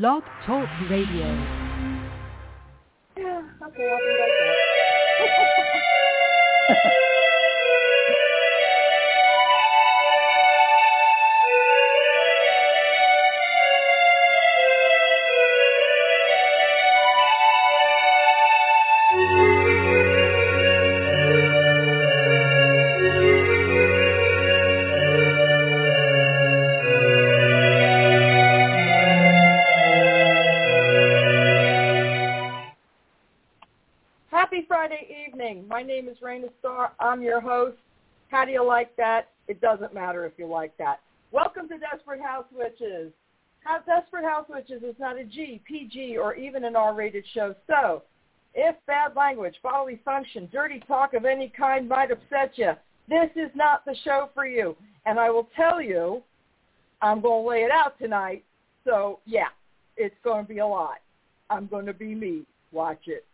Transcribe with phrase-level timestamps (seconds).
[0.00, 1.26] Blog Talk Radio.
[3.14, 4.32] Yeah, okay, I'll be right
[6.78, 6.92] back.
[36.02, 36.90] name is Raina Starr.
[36.98, 37.76] I'm your host.
[38.28, 39.28] How do you like that?
[39.46, 40.98] It doesn't matter if you like that.
[41.30, 43.12] Welcome to Desperate House Witches.
[43.62, 47.54] How Desperate House Witches is not a G, PG, or even an R-rated show.
[47.68, 48.02] So,
[48.52, 52.72] if bad language, bodily function, dirty talk of any kind might upset you,
[53.08, 54.76] this is not the show for you.
[55.06, 56.24] And I will tell you,
[57.00, 58.42] I'm going to lay it out tonight.
[58.84, 59.48] So, yeah,
[59.96, 60.98] it's going to be a lot.
[61.48, 62.42] I'm going to be me.
[62.72, 63.24] Watch it.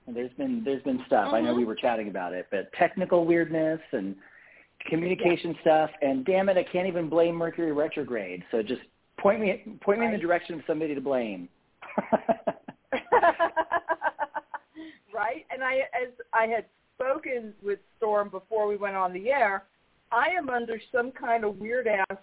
[0.07, 1.33] There's been there's been stuff.
[1.33, 1.57] I know Mhm.
[1.57, 4.15] we were chatting about it, but technical weirdness and
[4.85, 5.91] communication stuff.
[6.01, 8.43] And damn it, I can't even blame Mercury retrograde.
[8.51, 8.81] So just
[9.17, 11.49] point me point me in the direction of somebody to blame.
[15.13, 15.45] right?
[15.51, 16.65] And I, as I had
[16.95, 19.65] spoken with Storm before we went on the air,
[20.11, 22.17] I am under some kind of weird ass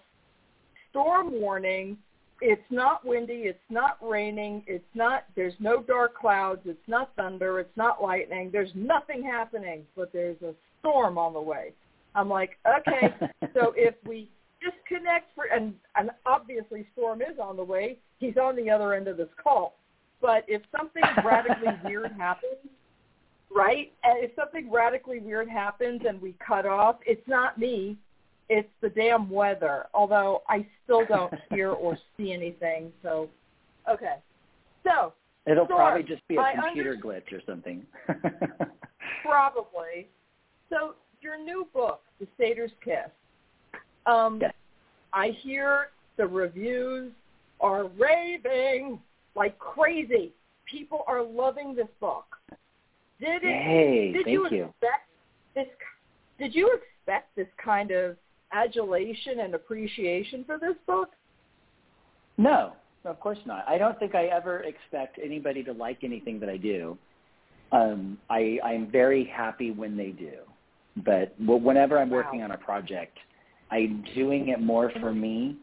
[0.89, 1.97] storm warning.
[2.41, 3.43] It's not windy.
[3.43, 4.63] It's not raining.
[4.67, 5.25] It's not.
[5.35, 6.61] There's no dark clouds.
[6.65, 7.59] It's not thunder.
[7.59, 8.49] It's not lightning.
[8.51, 11.71] There's nothing happening, but there's a storm on the way.
[12.13, 13.13] I'm like, okay.
[13.53, 14.29] so if we
[14.65, 17.97] disconnect for, and, and obviously Storm is on the way.
[18.19, 19.75] He's on the other end of this call.
[20.21, 22.55] But if something radically weird happens,
[23.53, 23.91] right?
[24.03, 27.97] And if something radically weird happens and we cut off, it's not me.
[28.49, 29.85] It's the damn weather.
[29.93, 32.91] Although I still don't hear or see anything.
[33.03, 33.29] So,
[33.89, 34.15] okay.
[34.83, 35.13] So
[35.47, 35.75] It'll Sure.
[35.77, 37.85] probably just be a I computer under- glitch or something.
[39.23, 40.07] probably.
[40.69, 43.09] So your new book, The Satyr's Kiss.
[44.05, 44.53] Um, Yes.
[45.13, 47.11] I hear the reviews
[47.61, 48.99] are raving
[49.35, 50.33] like crazy.
[50.65, 52.25] People are loving this book.
[53.19, 53.45] Did it?
[53.45, 54.63] Yay, did thank you you.
[54.65, 55.07] expect
[55.53, 55.67] this?
[56.37, 58.17] Did you expect this kind of
[58.51, 61.09] adulation and appreciation for this book?
[62.37, 62.73] No,
[63.05, 63.65] of course not.
[63.67, 66.97] I don't think I ever expect anybody to like anything that I do.
[67.71, 70.37] Um, I, I'm very happy when they do,
[71.03, 72.17] but wh- whenever I'm Wow.
[72.17, 73.17] working on a project,
[73.71, 75.57] I'm doing it more for me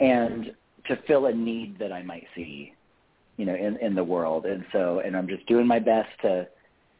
[0.00, 0.54] and
[0.86, 2.74] to fill a need that I might see,
[3.36, 4.46] you know, in, in the world.
[4.46, 6.48] And so, and I'm just doing my best to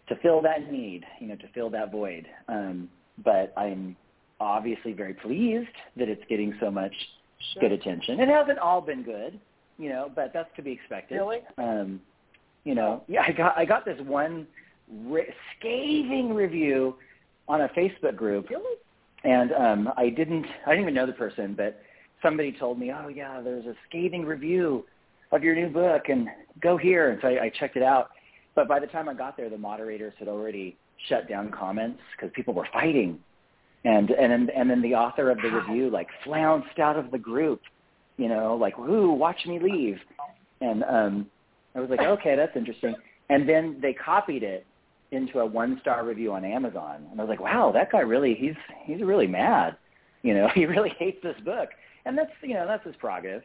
[0.09, 2.27] to fill that need, you know, to fill that void.
[2.49, 2.89] Um,
[3.25, 3.97] but I'm
[4.41, 6.93] obviously very pleased that it's getting so much
[7.61, 8.21] good attention.
[8.21, 9.39] It hasn't all been good,
[9.79, 11.17] you know, but that's to be expected.
[11.17, 11.41] Really?
[11.59, 12.01] Um,
[12.65, 14.47] you know, yeah, I got I got this one
[15.05, 16.97] re- scathing review
[17.49, 18.77] on a Facebook group, Really?
[19.25, 21.81] and um, I didn't I didn't even know the person, but
[22.23, 24.85] somebody told me, oh yeah, there's a scathing review
[25.33, 26.29] of your new book, and
[26.61, 27.11] go here.
[27.11, 28.11] And so I, I checked it out.
[28.55, 30.77] But by the time I got there, the moderators had already
[31.09, 33.19] shut down comments because people were fighting
[33.87, 37.19] and and then and then the author of the review like flounced out of the
[37.19, 37.63] group,
[38.17, 39.99] you know, like "Ooh, watch me leave,"
[40.61, 41.27] And um,
[41.75, 42.95] I was like, okay, that's interesting.
[43.29, 44.67] And then they copied it
[45.13, 48.35] into a one star review on Amazon, and I was like, wow, that guy really
[48.35, 49.77] he's he's really mad.
[50.23, 51.69] You know, he really hates this book,
[52.05, 53.43] and that's you know that's his prerogative.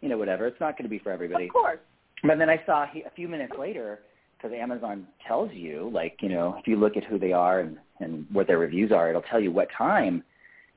[0.00, 0.46] You know, whatever.
[0.46, 1.44] It's not going to be for everybody.
[1.44, 1.78] Of course.
[2.24, 4.00] But then I saw he, a few minutes later
[4.36, 7.78] because Amazon tells you, like, you know, if you look at who they are and,
[8.02, 10.22] and what their reviews are, it'll tell you what time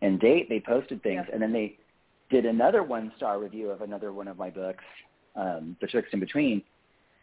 [0.01, 1.25] and date they posted things.
[1.31, 1.77] And then they
[2.29, 4.83] did another one-star review of another one of my books,
[5.35, 6.61] um, Betwixt & Between.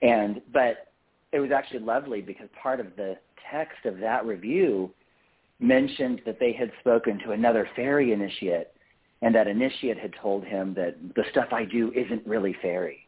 [0.01, 0.89] And, but
[1.33, 3.17] it was actually lovely because part of the
[3.51, 4.91] text of that review
[5.61, 8.69] mentioned that they had spoken to another Faery initiate
[9.23, 13.07] and that initiate had told him that the stuff I do isn't really Faery.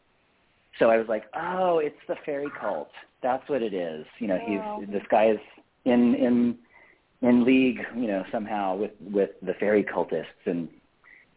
[0.79, 2.89] So I was like, oh, it's the Faery cult.
[3.21, 4.05] That's what it is.
[4.19, 5.39] You know, he's this guy is
[5.83, 6.57] in in
[7.21, 10.67] in league, you know, somehow with with the Faery cultists, and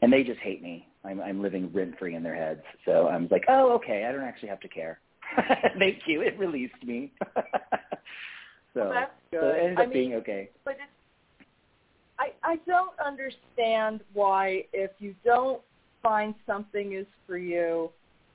[0.02, 0.86] and they just hate me.
[1.04, 2.62] I'm I'm living rent free in their heads.
[2.84, 5.00] So I'm like, oh, okay, I don't actually have to care.
[5.78, 6.22] Thank you.
[6.22, 7.12] It released me.
[8.74, 9.56] so, Well, that's so good.
[9.56, 10.50] it ended I up being mean, okay.
[10.64, 10.92] but it's
[12.18, 15.60] I I don't understand why if you don't
[16.02, 17.90] find something is for you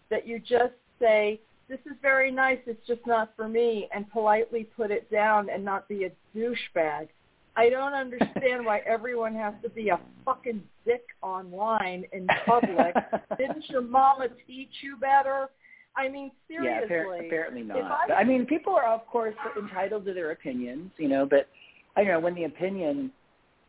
[0.09, 4.65] that you just say this is very nice it's just not for me and politely
[4.75, 7.07] put it down and not be a douchebag.
[7.55, 12.95] I don't understand why everyone has to be a fucking dick online in public.
[13.37, 15.49] Didn't your mama teach you better?
[15.95, 16.87] I mean, seriously.
[16.89, 18.09] Yeah, appar- apparently not.
[18.09, 21.25] I- I mean, people are of course entitled to their opinions, you know.
[21.25, 21.47] But
[21.95, 23.11] I don't know when the opinion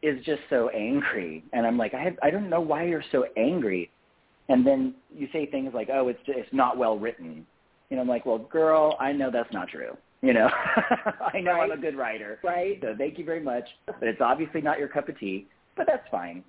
[0.03, 3.27] is just so angry, and I'm like, I have, I don't know why you're so
[3.37, 3.91] angry,
[4.49, 7.47] and then you say things like, oh, it's it's not well written,
[7.91, 8.03] you know.
[8.03, 9.95] I'm like, well, girl, I know that's not true.
[10.25, 10.49] You know,
[11.35, 12.79] I know I'm a good writer, Right.
[12.81, 13.65] so thank you very much.
[13.87, 15.49] But it's obviously not your cup of tea.
[15.77, 16.43] But that's fine.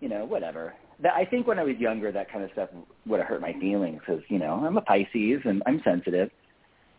[0.00, 0.72] You know, whatever.
[1.02, 2.70] That, I think when I was younger, that kind of stuff
[3.06, 6.30] would have hurt my feelings because you know I'm a Pisces and I'm sensitive.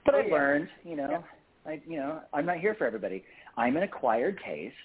[0.06, 0.34] But Oh, I've yeah.
[0.34, 1.24] learned, you know,
[1.66, 3.24] I you know I'm not here for everybody.
[3.58, 4.76] I'm an acquired taste.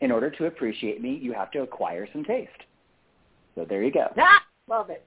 [0.00, 2.50] In order to appreciate me, you have to acquire some taste.
[3.56, 4.06] So there you go.
[4.16, 5.04] Ah, love it.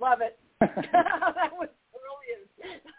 [0.00, 0.38] Love it.
[0.60, 1.68] that was.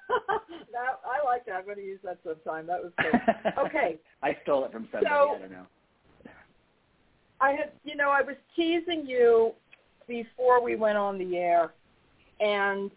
[0.71, 1.55] that I like that.
[1.55, 2.67] I'm going to use that sometime.
[2.67, 3.53] That was good.
[3.65, 3.97] Okay.
[4.21, 5.05] I stole it from somebody.
[5.07, 5.65] So- I don't know.
[7.41, 9.51] I had, you know, I was teasing you
[10.07, 11.73] before we went on the air,
[12.39, 12.89] and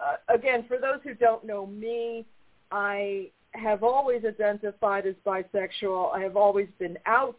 [0.00, 2.26] uh, again, for those who don't know me,
[2.70, 6.14] I have always identified as bisexual.
[6.14, 7.36] I have always been out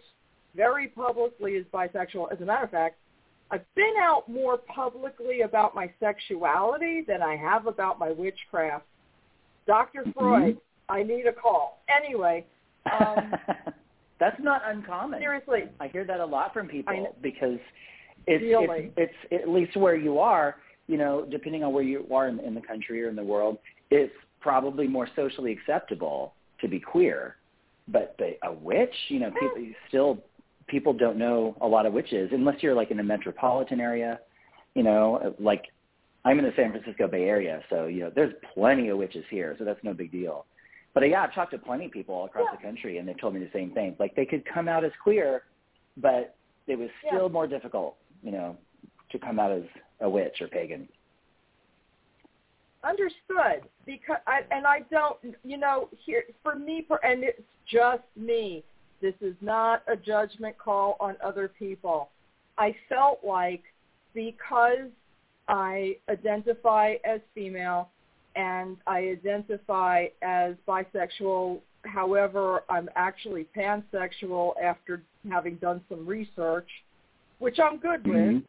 [0.56, 2.32] very publicly as bisexual.
[2.34, 2.96] As a matter of fact,
[3.52, 8.86] I've been out more publicly about my sexuality than I have about my witchcraft.
[9.68, 10.14] Doctor Mhm.
[10.14, 10.58] Freud,
[10.90, 11.84] I need a call.
[11.90, 12.46] Anyway,
[12.92, 13.36] um,
[14.20, 15.20] That's not uncommon.
[15.20, 17.60] seriously, I hear that a lot from people because
[18.26, 18.92] it's, Really?
[18.98, 20.56] it's it's at least where you are,
[20.88, 23.60] you know, depending on where you are in, in the country or in the world,
[23.92, 27.36] it's probably more socially acceptable to be queer.
[27.88, 30.24] But but a witch, you know, people still
[30.68, 34.20] people don't know a lot of witches unless you're like in a metropolitan area,
[34.74, 35.66] you know, like
[36.28, 39.56] I'm in the San Francisco Bay Area, so you know, there's plenty of witches here,
[39.58, 40.46] so that's no big deal.
[40.94, 42.58] But uh, yeah, I've talked to plenty of people all across Yeah.
[42.58, 43.96] the country, and they've told me the same thing.
[43.98, 45.44] Like they could come out as queer,
[45.96, 46.36] but
[46.68, 47.12] it was Yeah.
[47.12, 48.58] still more difficult, you know,
[49.10, 49.64] to come out as
[50.02, 50.90] a witch or pagan.
[52.84, 53.64] Understood.
[53.86, 58.66] Because I and I don't, you know, here for me, per- and it's just me.
[59.00, 62.10] This is not a judgment call on other people.
[62.58, 63.64] I felt like
[64.14, 64.90] because
[65.48, 67.90] I identify as female
[68.36, 71.60] and I identify as bisexual.
[71.86, 76.70] However, I'm actually pansexual after having done some research,
[77.40, 78.44] which I'm good with Mhm.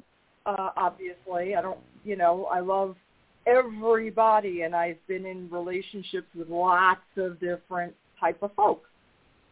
[0.46, 1.54] uh, obviously.
[1.56, 2.96] I don't, you know, I love
[3.46, 8.88] everybody, and I've been in relationships with lots of different type of folks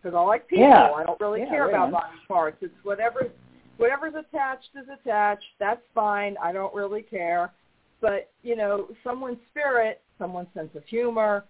[0.03, 0.65] because I like people.
[0.65, 0.91] Yeah.
[0.93, 1.91] I don't really Yeah, care right about on.
[1.93, 2.57] body parts.
[2.63, 3.31] It's whatever,
[3.77, 5.45] whatever's attached is attached.
[5.59, 6.37] That's fine.
[6.43, 7.53] I don't really care.
[8.01, 11.45] But you know, someone's spirit, someone's sense of humor.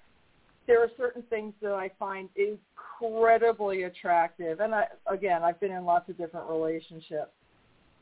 [0.67, 5.85] There are certain things that I find incredibly attractive, and I again, I've been in
[5.85, 7.31] lots of different relationships.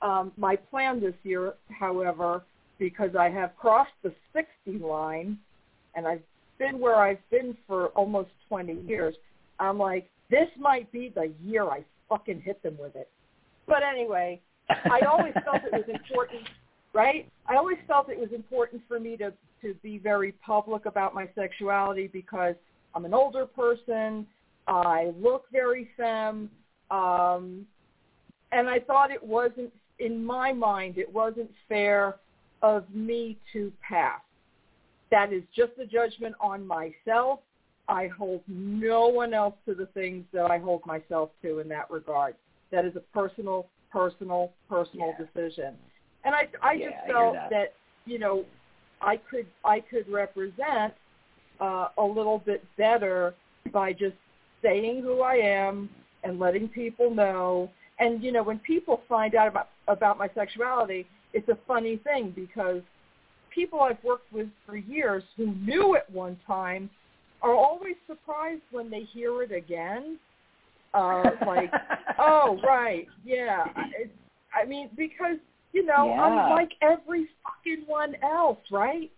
[0.03, 2.43] Um, my plan this year, however,
[2.79, 5.39] because I have crossed the 60 line
[5.95, 6.23] and I've
[6.59, 9.15] been where I've been for almost 20 years,
[9.59, 13.09] I'm like, this might be the year I fucking hit them with it.
[13.67, 16.49] But anyway, I always felt it was important,
[16.93, 17.31] right?
[17.47, 21.27] I always felt it was important for me to to be very public about my
[21.35, 22.55] sexuality because
[22.95, 24.27] I'm an older person.
[24.67, 26.51] I look very femme,
[26.91, 27.67] um,
[28.53, 32.17] and I thought it wasn't, in my mind, it wasn't fair
[32.63, 34.21] of me to pass.
[35.11, 37.41] That is just a judgment on myself.
[37.89, 41.91] I hold no one else to the things that I hold myself to in that
[41.91, 42.35] regard.
[42.75, 45.25] That is a personal, personal, personal Yeah.
[45.25, 45.79] decision.
[46.25, 47.51] And I, I Yeah, just I felt that.
[47.51, 48.45] that you know,
[49.01, 50.93] I could, I could represent
[51.61, 53.35] uh, a little bit better
[53.73, 54.17] by just
[54.61, 55.89] saying who I am
[56.25, 57.71] and letting people know.
[58.01, 62.33] And you know, when people find out about about my sexuality, it's a funny thing
[62.35, 62.83] because
[63.51, 66.91] people I've worked with for years who knew at one time
[67.41, 70.19] are always surprised when they hear it again.
[70.95, 71.73] Uh, like,
[72.19, 73.65] oh right, yeah.
[73.99, 74.13] It's,
[74.55, 75.37] I mean, because
[75.73, 76.23] you know, Yeah.
[76.23, 79.11] I'm like every fucking one else, right?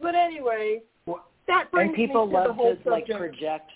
[0.00, 3.70] But anyway, Well, that brings and people me to the love whole to like project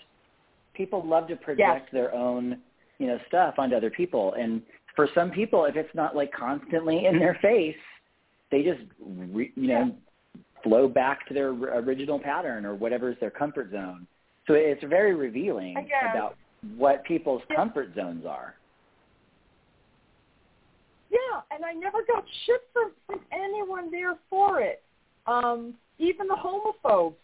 [0.73, 2.57] people love to project their own
[2.99, 4.61] you know stuff onto other people and
[4.95, 7.75] for some people if it's not like constantly in their face
[8.51, 9.95] they just re, you know
[10.63, 14.07] flow back to their original pattern or whatever is their comfort zone
[14.47, 15.75] so it's very revealing
[16.11, 16.35] about
[16.77, 18.55] what people's comfort zones are
[21.09, 24.81] Yeah, and I never got shit from, from anyone there for it.
[25.27, 27.15] Um, even the homophobes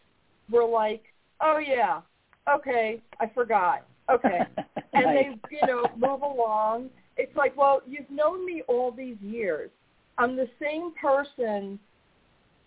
[0.52, 1.04] were like,
[1.42, 2.02] "Oh yeah,
[2.50, 4.42] okay, I forgot." Okay,
[4.94, 5.26] and Nice.
[5.50, 6.90] they, you know, move along.
[7.18, 9.70] It's like, well, you've known me all these years.
[10.18, 11.80] I'm the same person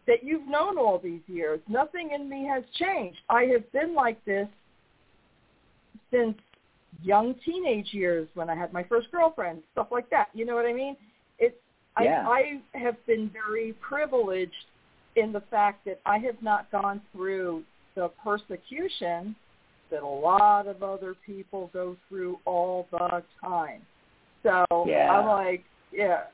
[0.06, 1.60] that you've known all these years.
[1.68, 3.18] Nothing in me has changed.
[3.28, 4.48] I have been like this
[6.10, 6.36] since
[7.02, 10.28] young teenage years when I had my first girlfriend, stuff like that.
[10.34, 10.96] You know what I mean?
[11.38, 11.56] It's
[12.00, 12.26] Yeah.
[12.28, 14.52] I, I have been very privileged
[15.16, 19.36] in the fact that I have not gone through the persecution
[19.90, 23.82] that a lot of other people go through all the time.
[24.42, 25.10] So Yeah.
[25.10, 26.24] I'm like, yeah,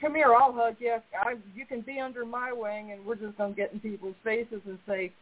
[0.00, 0.96] come here, I'll hug you.
[1.20, 4.16] I, you can be under my wing, and we're just going to get in people's
[4.24, 5.12] faces and say,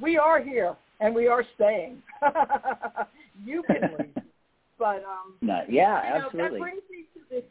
[0.00, 2.02] we are here, and we are staying.
[3.44, 4.15] you can leave.
[4.78, 7.44] But um, no, yeah you know, absolutely that brings me to this.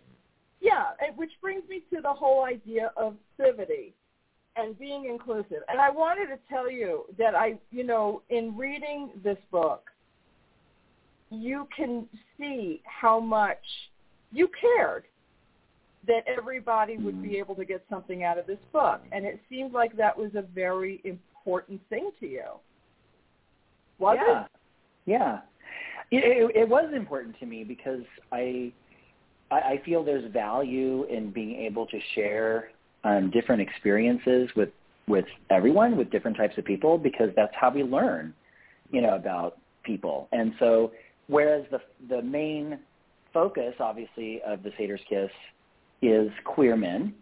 [0.61, 0.83] Yeah,
[1.15, 3.93] which brings me to the whole idea of civility
[4.55, 5.63] and being inclusive.
[5.67, 9.91] And I wanted to tell you that I, you know, in reading this book,
[11.29, 13.57] you can see how much
[14.31, 15.03] you cared
[16.07, 17.39] that everybody would be Mhm.
[17.39, 19.01] able to get something out of this book.
[19.11, 22.45] And it seemed like that was a very important thing to you.
[23.97, 24.45] Was yeah.
[24.45, 24.51] it?
[25.05, 25.41] Yeah.
[26.11, 28.71] It, it, it was important to me because I,
[29.51, 32.69] I I feel there's value in being able to share
[33.03, 34.69] um, different experiences with
[35.07, 38.33] with everyone, with different types of people, because that's how we learn,
[38.91, 40.27] you know, about people.
[40.31, 40.91] And so,
[41.27, 42.79] whereas the the main
[43.33, 45.29] focus, obviously, of the Satyrs Kiss
[46.01, 47.13] is queer men,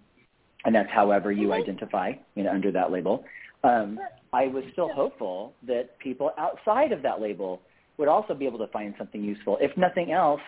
[0.65, 1.61] and that's however you Mhm.
[1.61, 3.25] identify, you know, under that label.
[3.63, 3.99] Um,
[4.33, 7.61] I was still hopeful that people outside of that label
[7.97, 9.57] would also be able to find something useful.
[9.61, 10.41] If nothing else,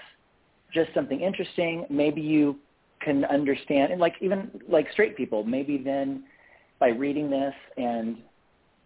[0.74, 1.86] just something interesting.
[1.90, 2.58] Maybe you
[3.02, 6.24] can understand, and like even like straight people, maybe then
[6.80, 8.18] by reading this and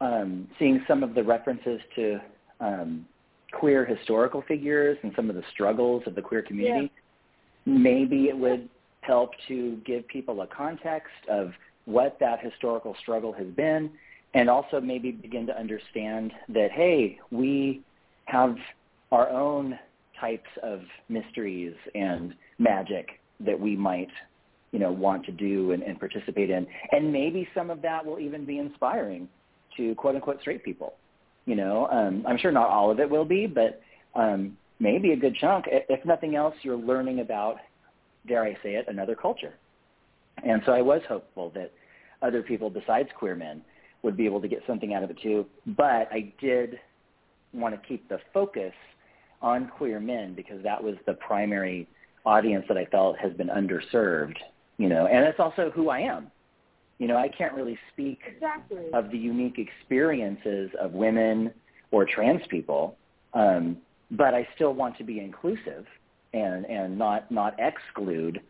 [0.01, 2.19] um, seeing some of the references to
[2.59, 3.05] um,
[3.53, 6.91] queer historical figures and some of the struggles of the queer community,
[7.65, 8.69] maybe it would
[9.01, 11.51] help to give people a context of
[11.85, 13.89] what that historical struggle has been
[14.35, 17.81] and also maybe begin to understand that, hey, we
[18.29, 18.55] have
[19.11, 19.77] our own
[20.19, 24.09] types of mysteries and magic that we might,
[24.71, 26.67] you know, want to do and, and participate in.
[26.91, 29.27] And maybe some of that will even be inspiring
[29.77, 30.95] to quote unquote straight people.
[31.45, 33.81] You know, um, I'm sure not all of it will be, but
[34.13, 35.65] um, maybe a good chunk.
[35.67, 37.57] If nothing else, you're learning about,
[38.27, 39.53] dare I say it, another culture.
[40.43, 41.71] And so I was hopeful that
[42.21, 43.61] other people besides queer men
[44.03, 45.45] would be able to get something out of it too.
[45.65, 46.79] But I did
[47.53, 48.73] want to keep the focus
[49.41, 51.87] on queer men because that was the primary
[52.25, 54.35] audience that I felt has been underserved,
[54.77, 56.31] you know, and it's also who I am.
[56.97, 58.91] You know, I can't really speak Exactly.
[58.93, 61.53] of the unique experiences of women
[61.91, 62.97] or trans people,
[63.33, 63.77] um,
[64.11, 65.85] but I still want to be inclusive
[66.33, 68.41] and and not not exclude,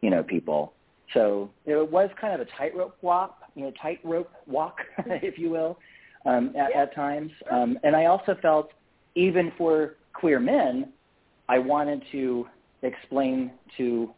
[0.00, 0.72] you know, people.
[1.14, 5.78] So it was kind of a tightrope walk, you know, tightrope walk, if you will,
[6.24, 6.82] um, at, Yeah.
[6.82, 7.32] at times.
[7.50, 8.72] Um, and I also felt,
[9.14, 10.92] even for queer men,
[11.48, 12.46] I wanted to
[12.82, 14.10] explain to,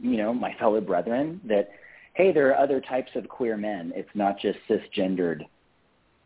[0.00, 1.70] you know, my fellow brethren that,
[2.14, 3.92] hey, there are other types of queer men.
[3.94, 5.42] It's not just cisgendered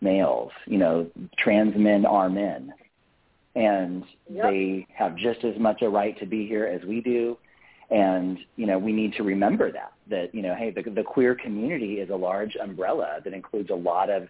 [0.01, 0.53] males.
[0.67, 1.07] You know,
[1.39, 2.73] trans men are men.
[3.55, 4.45] And Yep.
[4.45, 7.37] they have just as much a right to be here as we do.
[7.91, 11.35] And, you know, we need to remember that, that, you know, hey, the, the queer
[11.35, 14.29] community is a large umbrella that includes a lot of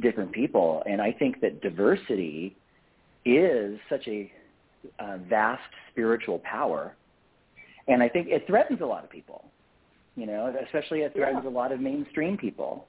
[0.00, 0.82] different people.
[0.86, 2.56] And I think that diversity
[3.24, 4.30] is such a
[4.98, 6.94] uh, vast spiritual power.
[7.88, 9.44] And I think it threatens a lot of people,
[10.16, 11.50] you know, especially it threatens yeah.
[11.50, 12.86] a lot of mainstream people.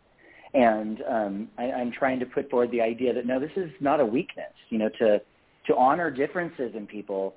[0.53, 3.99] And um, I, I'm trying to put forward the idea that no, this is not
[3.99, 4.51] a weakness.
[4.69, 5.21] You know, to
[5.67, 7.35] to honor differences in people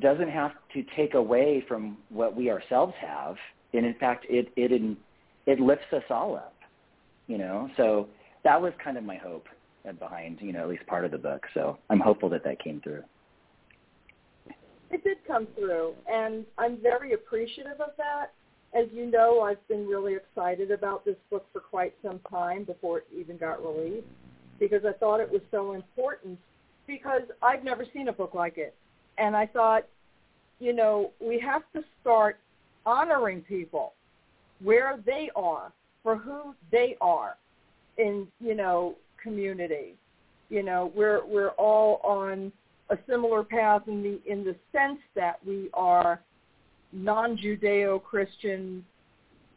[0.00, 3.36] doesn't have to take away from what we ourselves have,
[3.72, 4.98] and in fact, it it
[5.46, 6.54] it lifts us all up.
[7.26, 8.06] You know, so
[8.46, 9.48] that was kind of my hope
[9.98, 11.42] behind you know at least part of the book.
[11.52, 13.02] So I'm hopeful that that came through.
[14.90, 18.26] It did come through, and I'm very appreciative of that.
[18.72, 22.98] As you know, I've been really excited about this book for quite some time before
[22.98, 24.06] it even got released
[24.60, 26.38] because I thought it was so important
[26.86, 28.74] because I've never seen a book like it.
[29.18, 29.86] And I thought,
[30.60, 32.38] you know, we have to start
[32.84, 33.94] honoring people
[34.62, 35.72] where they are
[36.04, 37.36] for who they are
[37.98, 39.94] in, you know, community.
[40.48, 42.52] You know, we're we're all on
[42.90, 46.20] a similar path in the in the sense that we are
[46.92, 48.84] non-Judeo-Christian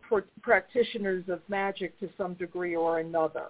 [0.02, 3.46] pr- practitioners of magic to some degree or another.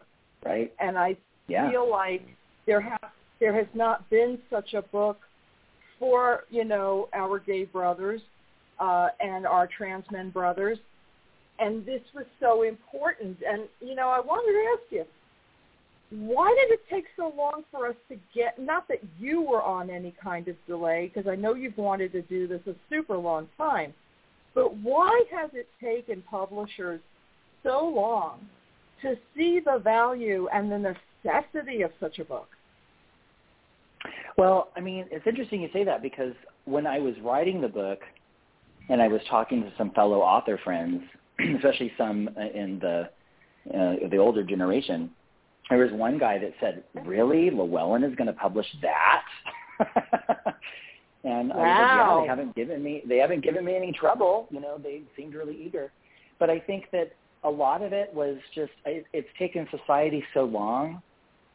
[0.46, 0.74] Right.
[0.80, 1.18] And I
[1.48, 1.70] yeah.
[1.70, 2.26] feel like
[2.66, 3.00] there has
[3.40, 5.20] there has not been such a book
[5.98, 8.22] for you know our gay brothers
[8.80, 10.78] uh, and our trans men brothers,
[11.60, 13.38] and this was so important.
[13.48, 15.06] And you know, I wanted to ask you,
[16.12, 19.90] why did it take so long for us to get, not that you were on
[19.90, 23.48] any kind of delay, because I know you've wanted to do this a super long
[23.58, 23.94] time,
[24.56, 27.00] but why has it taken publishers
[27.64, 28.40] so long
[29.04, 32.48] to see the value and the necessity of such a book?
[34.38, 36.34] Well, I mean, it's interesting you say that because
[36.66, 38.00] when I was writing the book
[38.90, 41.02] and I was talking to some fellow author friends,
[41.58, 43.10] especially some in the
[43.74, 45.12] uh, the older generation,
[45.70, 49.24] there was one guy that said, "Really, Llewellyn is going to publish that?"
[51.24, 51.56] and wow.
[51.56, 54.48] I was like, "Yeah, they haven't given me they haven't given me any trouble.
[54.50, 55.92] You know, they seemed really eager."
[56.40, 57.12] But I think that
[57.44, 61.02] a lot of it was just it, it's taken society so long,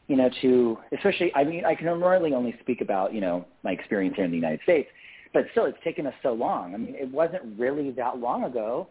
[0.07, 1.33] you know, to especially.
[1.35, 4.37] I mean, I can normally only speak about you know my experience here in the
[4.37, 4.89] United States,
[5.33, 6.73] but still, it's taken us so long.
[6.73, 8.87] I mean, it wasn't really that long ago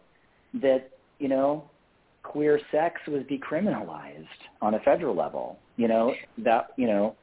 [0.61, 0.89] that
[1.19, 1.69] you know
[2.23, 4.25] queer sex was decriminalized
[4.61, 5.59] on a federal level.
[5.77, 7.15] You know that you know,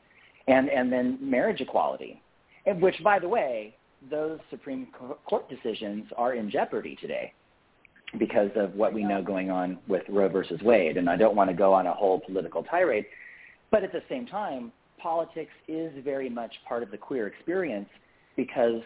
[0.46, 2.22] and and then marriage equality,
[2.66, 3.74] and which by the way,
[4.10, 4.88] those Supreme
[5.26, 7.32] Court decisions are in jeopardy today
[8.18, 10.98] because of what we know going on with Roe versus Wade.
[10.98, 13.06] And I don't want to go on a whole political tirade,
[13.70, 17.88] but at the same time, politics is very much part of the queer experience
[18.36, 18.82] because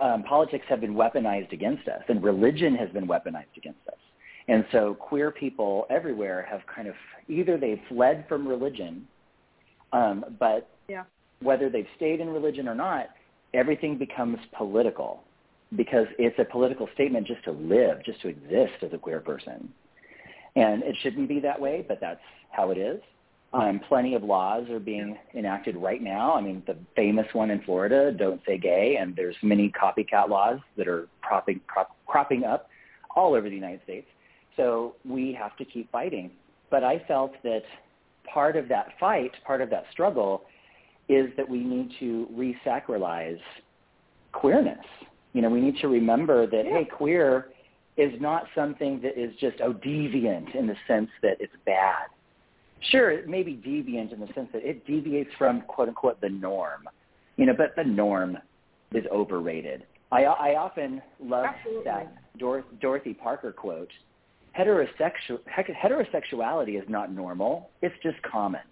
[0.00, 3.98] um, politics have been weaponized against us, and religion has been weaponized against us.
[4.48, 6.94] And so queer people everywhere have kind of
[7.28, 9.06] either they've fled from religion,
[9.92, 11.04] um, but yeah.
[11.40, 13.10] whether they've stayed in religion or not,
[13.54, 15.22] everything becomes political
[15.76, 19.72] because it's a political statement just to live, just to exist as a queer person.
[20.56, 23.00] And it shouldn't be that way, but that's how it is.
[23.52, 26.34] Um, plenty of laws are being enacted right now.
[26.34, 30.60] I mean, the famous one in Florida, Don't Say Gay, and there's many copycat laws
[30.76, 32.68] that are cropping, crop, cropping up
[33.16, 34.06] all over the United States.
[34.56, 36.30] So we have to keep fighting.
[36.70, 37.62] But I felt that
[38.32, 40.42] part of that fight, part of that struggle,
[41.08, 43.40] is that we need to resacralize
[44.32, 44.86] queerness.
[45.32, 46.78] You know, we need to remember that, yeah.
[46.78, 47.48] hey, queer
[47.96, 52.06] is not something that is just, oh, deviant in the sense that it's bad.
[52.90, 56.28] Sure, it may be deviant in the sense that it deviates from, quote unquote, the
[56.28, 56.88] norm.
[57.36, 58.38] You know, but the norm
[58.92, 59.84] is overrated.
[60.12, 61.84] I, I often love Absolutely.
[61.84, 63.90] that Dor- Dorothy Parker quote
[64.58, 67.70] heterosexual heterosexuality is not normal.
[67.82, 68.62] It's just common.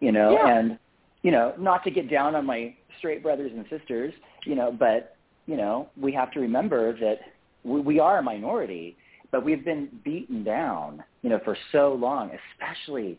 [0.00, 0.58] You know, yeah.
[0.58, 0.78] and
[1.22, 4.12] you know, not to get down on my straight brothers and sisters,
[4.44, 7.20] you know, but you know, we have to remember that
[7.62, 8.96] we, we are a minority,
[9.30, 13.18] but we've been beaten down, you know, for so long, especially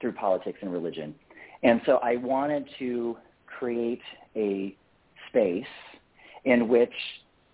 [0.00, 1.14] through politics and religion.
[1.62, 4.02] And so I wanted to create
[4.36, 4.76] a
[5.28, 5.64] space
[6.44, 6.92] in which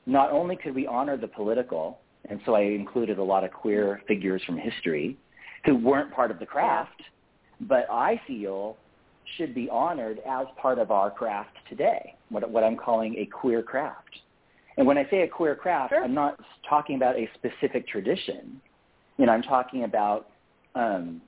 [0.06, 4.02] not only could we honor the political and so I included a lot of queer
[4.08, 5.16] figures from history
[5.64, 7.02] who weren't part of the craft,
[7.60, 8.76] but I feel
[9.36, 13.62] should be honored as part of our craft today, what, what I'm calling a queer
[13.62, 14.20] craft.
[14.76, 16.02] And when I say a queer craft, sure.
[16.02, 18.60] I'm not talking about a specific tradition.
[19.18, 20.28] You know, I'm talking about
[20.74, 21.20] um,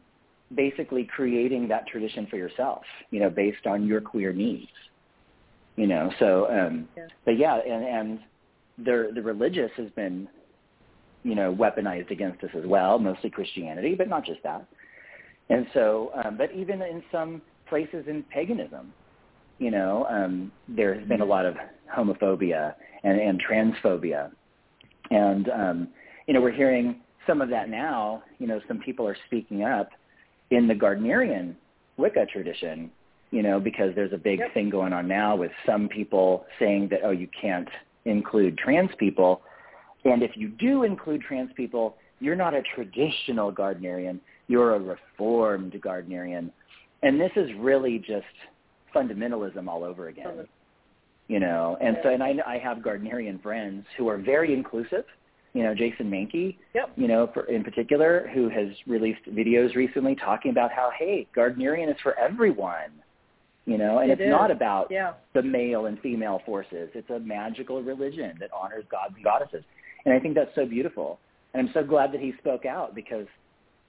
[0.55, 4.71] basically creating that tradition for yourself, you know, based on your queer needs.
[5.77, 7.07] You know, so, um, yeah.
[7.25, 8.19] but yeah, and, and
[8.79, 10.27] the, the religious has been
[11.27, 14.65] you know, weaponized against us as well, mostly Christianity, but not just that.
[15.51, 18.93] And so, um, but even in some places in paganism,
[19.59, 21.57] you know, um, there has been a lot of
[21.95, 24.31] homophobia and, and transphobia.
[25.11, 25.88] And, um,
[26.27, 28.23] you know, we're hearing some of that now.
[28.38, 29.90] You know, some people are speaking up
[30.51, 31.55] in the Gardnerian
[31.97, 32.90] Wicca tradition,
[33.31, 34.55] you know, because there's a big Yep.
[34.55, 37.69] thing going on now with some people saying that, oh, you can't
[38.05, 39.42] include trans people.
[40.05, 44.21] And if you do include trans people, you're not a traditional Gardnerian.
[44.49, 46.51] You're a reformed Gardnerian.
[47.03, 48.25] And this is really just
[48.97, 50.47] fundamentalism all over again.
[51.29, 55.05] You know, and so and I I have Gardnerian friends who are very inclusive.
[55.55, 56.91] You know, Jason Mankey, Yep.
[56.97, 61.89] you know, for, in particular, who has released videos recently talking about how, hey, Gardnerian
[61.89, 62.91] is for everyone.
[63.65, 64.31] You know, and It it's is.
[64.31, 65.15] not about Yeah.
[65.33, 66.91] the male and female forces.
[66.95, 69.65] It's a magical religion that honors gods and goddesses.
[70.05, 71.19] And I think that's so beautiful.
[71.55, 73.27] And I'm so glad that he spoke out because,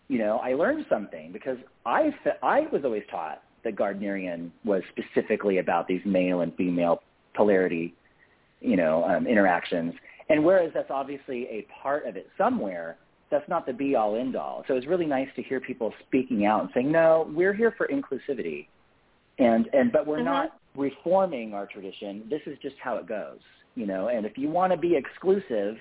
[0.08, 5.58] you know, I learned something because I, I was always taught that Gardnerian was specifically
[5.60, 7.04] about these male and female
[7.36, 7.94] polarity,
[8.62, 9.94] you know, um, interactions.
[10.30, 12.98] And whereas that's obviously a part of it somewhere,
[13.30, 14.64] that's not the be-all, end-all.
[14.68, 17.88] So it's really nice to hear people speaking out and saying, no, we're here for
[17.88, 18.68] inclusivity
[19.40, 20.26] and and but we're Mhm.
[20.26, 22.28] not reforming our tradition.
[22.30, 23.40] This is just how it goes,
[23.76, 24.08] you know.
[24.08, 25.80] And if you want to be exclusive,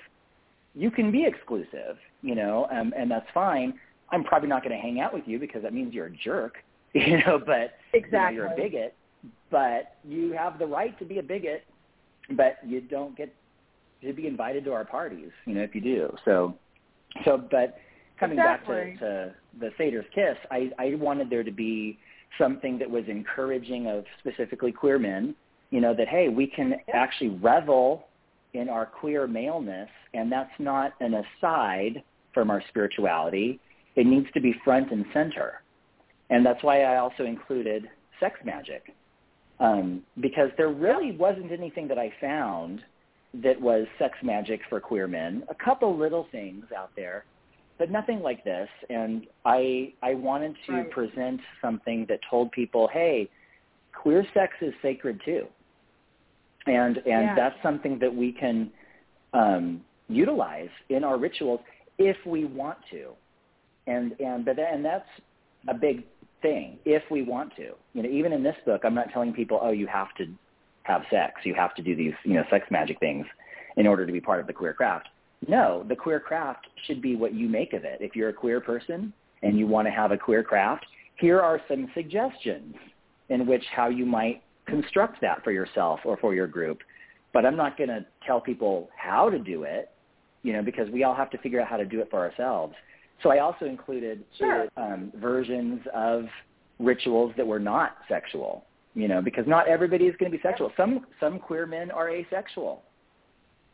[0.75, 3.79] you can be exclusive, you know, um, and that's fine.
[4.11, 6.63] I'm probably not going to hang out with you because that means you're a jerk,
[6.95, 7.39] you know.
[7.39, 8.37] But you know, Exactly.
[8.37, 8.95] you're a bigot.
[9.51, 11.65] But you have the right to be a bigot,
[12.37, 13.35] but you don't get
[14.03, 16.15] to be invited to our parties, you know, if you do.
[16.25, 16.55] So,
[17.25, 17.79] so but
[18.19, 18.77] coming Exactly.
[18.77, 21.99] back to, to the Satyr's Kiss, I, I wanted there to be
[22.39, 25.35] something that was encouraging of specifically queer men,
[25.71, 26.95] you know, that, hey, we can Yeah.
[26.95, 28.09] actually revel
[28.53, 33.61] in our queer maleness, and that's not an aside from our spirituality.
[33.97, 35.61] It needs to be front and center.
[36.31, 37.89] And that's why I also included
[38.21, 38.95] sex magic,
[39.61, 42.83] um, because there really wasn't anything that I found
[43.43, 45.45] that was sex magic for queer men.
[45.51, 47.27] A couple little things out there,
[47.79, 48.69] but nothing like this.
[48.91, 50.91] And I I wanted to Right.
[50.91, 53.29] present something that told people, hey,
[53.93, 55.47] queer sex is sacred too,
[56.67, 57.35] and and Yeah.
[57.35, 58.73] that's something that we can
[59.33, 61.61] um, utilize in our rituals
[61.99, 63.15] if we want to.
[63.87, 65.09] And and but and that's
[65.69, 66.05] a big
[66.43, 67.73] thing if we want to.
[67.95, 70.27] You know, even in this book, I'm not telling people, oh, you have to
[70.85, 73.27] have sex, you have to do these, you know, sex magic things
[73.77, 75.09] in order to be part of the queer craft.
[75.49, 77.99] No, the queer craft should be what you make of it.
[78.01, 81.61] If you're a queer person and you want to have a queer craft, here are
[81.69, 82.75] some suggestions
[83.29, 86.79] in which how you might construct that for yourself or for your group.
[87.33, 89.91] But I'm not going to tell people how to do it,
[90.43, 92.75] you know, because we all have to figure out how to do it for ourselves.
[93.23, 94.69] So I also included Sure.
[94.77, 96.27] um, versions of
[96.79, 100.71] rituals that were not sexual, you know, because not everybody is going to be sexual.
[100.77, 102.83] Some some queer men are asexual,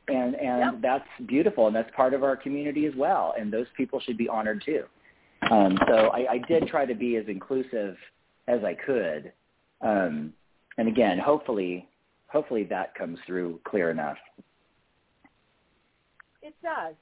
[0.08, 0.80] and and Yep.
[0.80, 3.34] that's beautiful, and that's part of our community as well.
[3.38, 4.84] And those people should be honored too.
[5.50, 7.96] Um, so I, I did try to be as inclusive
[8.46, 9.32] as I could,
[9.80, 10.32] um,
[10.78, 11.88] and again, hopefully,
[12.28, 14.18] hopefully that comes through clear enough.
[16.42, 16.94] It does.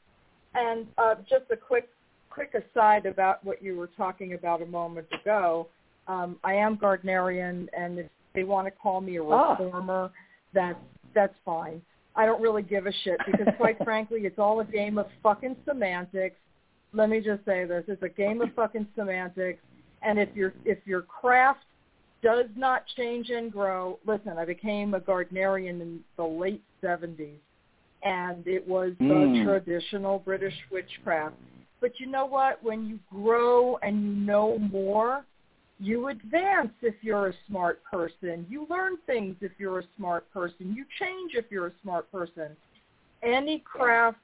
[0.54, 1.88] And uh, just a quick
[2.30, 5.66] quick aside about what you were talking about a moment ago.
[6.06, 9.50] Um, I am Gardnerian, and if they want to call me a Ah.
[9.58, 10.10] reformer,
[10.52, 10.78] that's
[11.12, 11.82] that's fine.
[12.14, 15.56] I don't really give a shit because, quite frankly, it's all a game of fucking
[15.64, 16.36] semantics.
[16.92, 19.60] Let me just say this: it's a game of fucking semantics.
[20.02, 21.64] And if your if your craft
[22.22, 27.38] does not change and grow, listen, I became a Gardnerian in the late '70s
[28.02, 29.44] and it was the Mm.
[29.44, 31.36] traditional British witchcraft.
[31.80, 32.62] But you know what?
[32.62, 35.24] When you grow and you know more,
[35.78, 38.46] you advance if you're a smart person.
[38.50, 40.74] You learn things if you're a smart person.
[40.74, 42.48] You change if you're a smart person.
[43.22, 44.18] Any craft,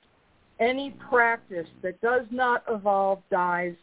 [0.60, 3.74] any practice that does not evolve dies.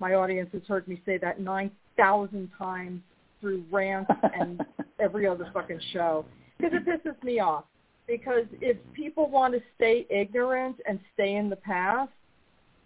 [0.00, 3.00] My audience has heard me say that 9,000 times
[3.40, 4.60] through rants and
[5.00, 6.24] every other fucking show
[6.58, 7.64] because it pisses me off.
[8.08, 12.10] Because if people want to stay ignorant and stay in the past,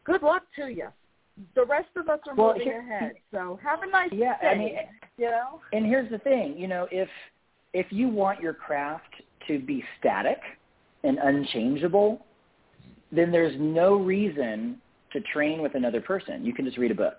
[0.04, 0.88] good luck to you.
[1.54, 3.16] The rest of us are Well, moving here- ahead.
[3.32, 4.48] So have a nice Yeah, day.
[4.48, 4.78] I mean,
[5.18, 7.08] you know, and here's the thing, you know, if
[7.72, 10.38] if you want your craft to be static
[11.02, 12.24] and unchangeable,
[13.10, 14.80] then there's no reason
[15.12, 16.44] to train with another person.
[16.46, 17.18] You can just read a book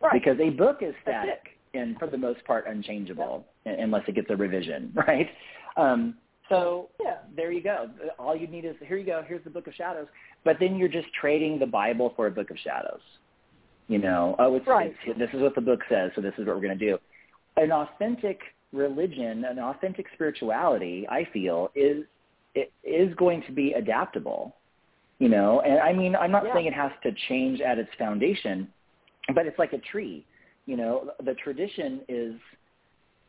[0.00, 0.12] right?
[0.12, 4.30] because a book is static and for the most part unchangeable un- unless it gets
[4.30, 5.28] a revision, right?
[5.76, 6.16] Um,
[6.48, 7.88] so yeah, there you go.
[8.18, 9.22] All you need is here you go.
[9.26, 10.06] Here's the Book of Shadows.
[10.44, 13.00] But then you're just trading the Bible for a Book of Shadows.
[13.88, 14.94] You know, oh, it's, right.
[15.06, 16.98] it's this is what the book says, so this is what we're going to do.
[17.56, 18.40] An authentic
[18.72, 22.04] religion, an authentic spirituality, I feel, is
[22.54, 24.56] it is going to be adaptable.
[25.18, 26.54] You know, and I mean, I'm not yeah.
[26.54, 28.68] saying it has to change at its foundation,
[29.34, 30.24] but it's like a tree.
[30.66, 32.34] You know, the tradition is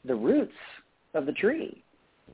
[0.06, 0.54] the roots
[1.14, 1.84] of the tree,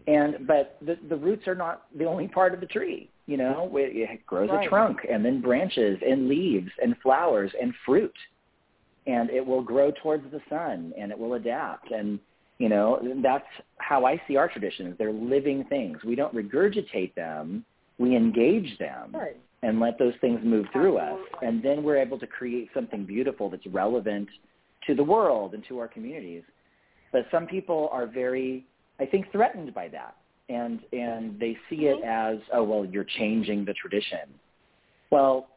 [0.08, 3.10] and but the the roots are not the only part of the tree.
[3.28, 4.66] You know, it grows right.
[4.66, 8.16] a trunk and then branches and leaves and flowers and fruit,
[9.08, 12.20] and it will grow towards the sun and it will adapt and
[12.58, 13.46] you know that's
[13.78, 14.96] how I see our traditions.
[14.98, 16.00] They're living things.
[16.04, 17.66] We don't regurgitate them.
[17.98, 19.12] We engage them.
[19.14, 21.20] Right and let those things move through us.
[21.42, 24.28] And then we're able to create something beautiful that's relevant
[24.88, 26.44] to the world and to our communities.
[27.12, 28.66] But some people are very,
[29.02, 30.16] I think, threatened by that.
[30.50, 32.36] And, and they see it mm-hmm.
[32.36, 34.30] as, oh, well, you're changing the tradition.
[35.10, 35.48] Well,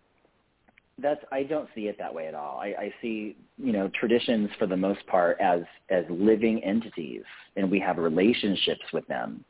[0.99, 2.61] that's, I don't see it that way at all.
[2.61, 7.23] I, I see, you know, traditions for the most part as, as living entities,
[7.57, 9.45] and we have relationships with them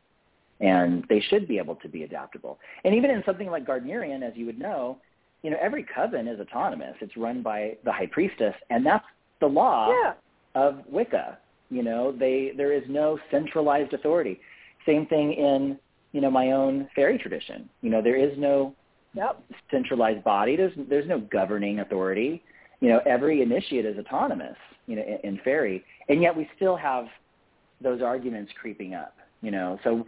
[0.61, 2.59] and they should be able to be adaptable.
[2.85, 4.99] And even in something like Gardnerian, as you would know,
[5.43, 6.95] you know, every coven is autonomous.
[7.01, 9.05] It's run by the high priestess, and that's
[9.41, 10.13] the law yeah.
[10.55, 11.39] of Wicca.
[11.75, 14.39] You know, they there is no centralized authority.
[14.87, 15.77] Same thing in
[16.13, 17.69] you know my own Faery tradition.
[17.83, 18.77] You know, there is no
[19.13, 19.43] yep.
[19.73, 20.55] centralized body.
[20.55, 22.45] There's there's no governing authority.
[22.79, 24.57] You know, every initiate is autonomous.
[24.87, 27.07] You know, in, in Faery, and yet we still have
[27.81, 29.17] those arguments creeping up.
[29.43, 30.07] You know, so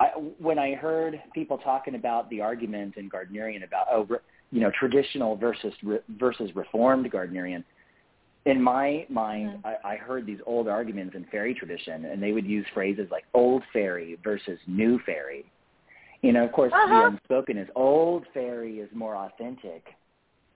[0.00, 0.08] I,
[0.38, 4.06] when I heard people talking about the argument in Gardnerian about oh
[4.52, 5.72] you know traditional versus
[6.18, 7.64] versus reformed Gardnerian,
[8.46, 9.66] in my mind mm-hmm.
[9.66, 13.24] I, I heard these old arguments in Faery tradition, and they would use phrases like
[13.34, 15.44] old Faery versus new Faery.
[16.22, 16.88] You know, of course, uh-huh.
[16.88, 19.86] the unspoken is old Faery is more authentic,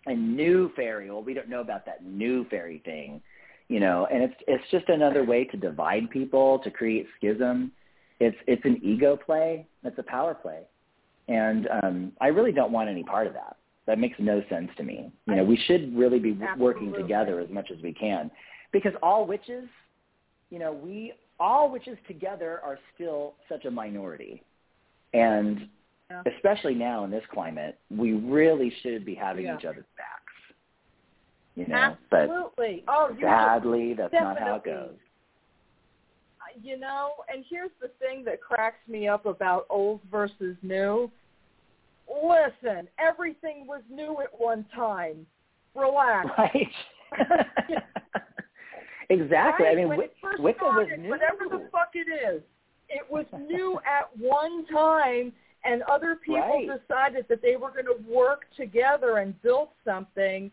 [0.07, 1.11] and new fairy.
[1.11, 3.23] Well, we don't know about that new fairy thing,
[3.69, 7.73] you know, and it's it's just another way to divide people to create schism
[8.21, 9.67] it's it's an ego play.
[9.83, 10.61] It's a power play,
[11.29, 13.57] and um, I really don't want any part of that.
[13.87, 15.11] That makes no sense to me.
[15.27, 16.63] You know, we should really be Absolutely.
[16.63, 18.31] working together as much as we can,
[18.73, 19.69] because all witches,
[20.51, 24.43] you know, we all witches together are still such a minority,
[25.13, 25.69] and
[26.11, 26.23] yeah.
[26.35, 29.59] especially now in this climate, we really should be having yeah.
[29.59, 30.21] each other's backs.
[31.57, 32.29] You know, but
[32.89, 34.41] oh, sadly, know, that's definitely.
[34.41, 34.97] not how it goes
[36.45, 41.11] uh, you know, and here's the thing that cracks me up about old versus new.
[42.15, 45.27] Listen, everything was new at one time.
[45.75, 46.29] Relax.
[46.39, 46.69] Right.
[49.11, 49.67] exactly.
[49.67, 49.73] Right?
[49.73, 51.09] I mean, when it first Wicca started, was new.
[51.11, 52.43] Whatever the fuck it is,
[52.89, 55.33] it was new at one time,
[55.65, 56.69] and other people Right.
[56.69, 60.51] decided that they were going to work together and build something.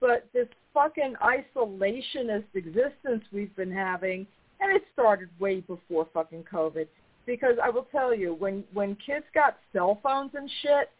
[0.00, 4.26] But this fucking isolationist existence we've been having
[4.60, 6.86] and it started way before fucking COVID.
[7.26, 10.90] Because I will tell you, when when kids got cell phones and shit,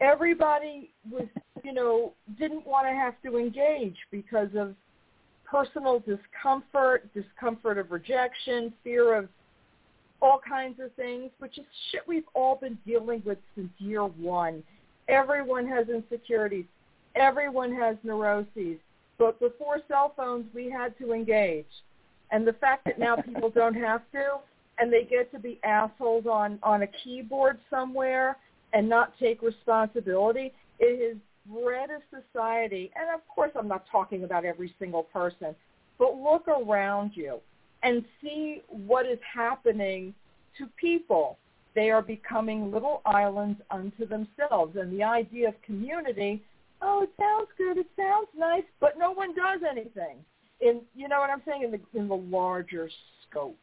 [0.00, 1.26] everybody was,
[1.62, 4.74] you know, didn't want to have to engage because of
[5.44, 9.28] personal discomfort, discomfort of rejection, fear of
[10.22, 14.62] all kinds of things, which is shit we've all been dealing with since year one.
[15.08, 16.66] Everyone has insecurities.
[17.16, 18.78] Everyone has neuroses.
[19.18, 21.66] But before cell phones, we had to engage.
[22.30, 24.36] And the fact that now people don't have to
[24.78, 28.36] and they get to be assholes on, on a keyboard somewhere
[28.72, 34.24] and not take responsibility, it has bred a society, and of course I'm not talking
[34.24, 35.54] about every single person,
[35.98, 37.38] but look around you
[37.82, 40.14] and see what is happening
[40.58, 41.38] to people.
[41.74, 44.76] They are becoming little islands unto themselves.
[44.76, 46.42] And the idea of community,
[46.82, 50.16] oh, it sounds good, it sounds nice, but no one does anything
[50.60, 52.88] in you know what I'm saying in the in the larger
[53.28, 53.56] scope.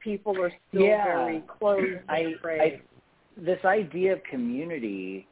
[0.00, 1.04] People are still yeah.
[1.04, 2.80] very closed I, I,
[3.40, 5.26] this idea of community,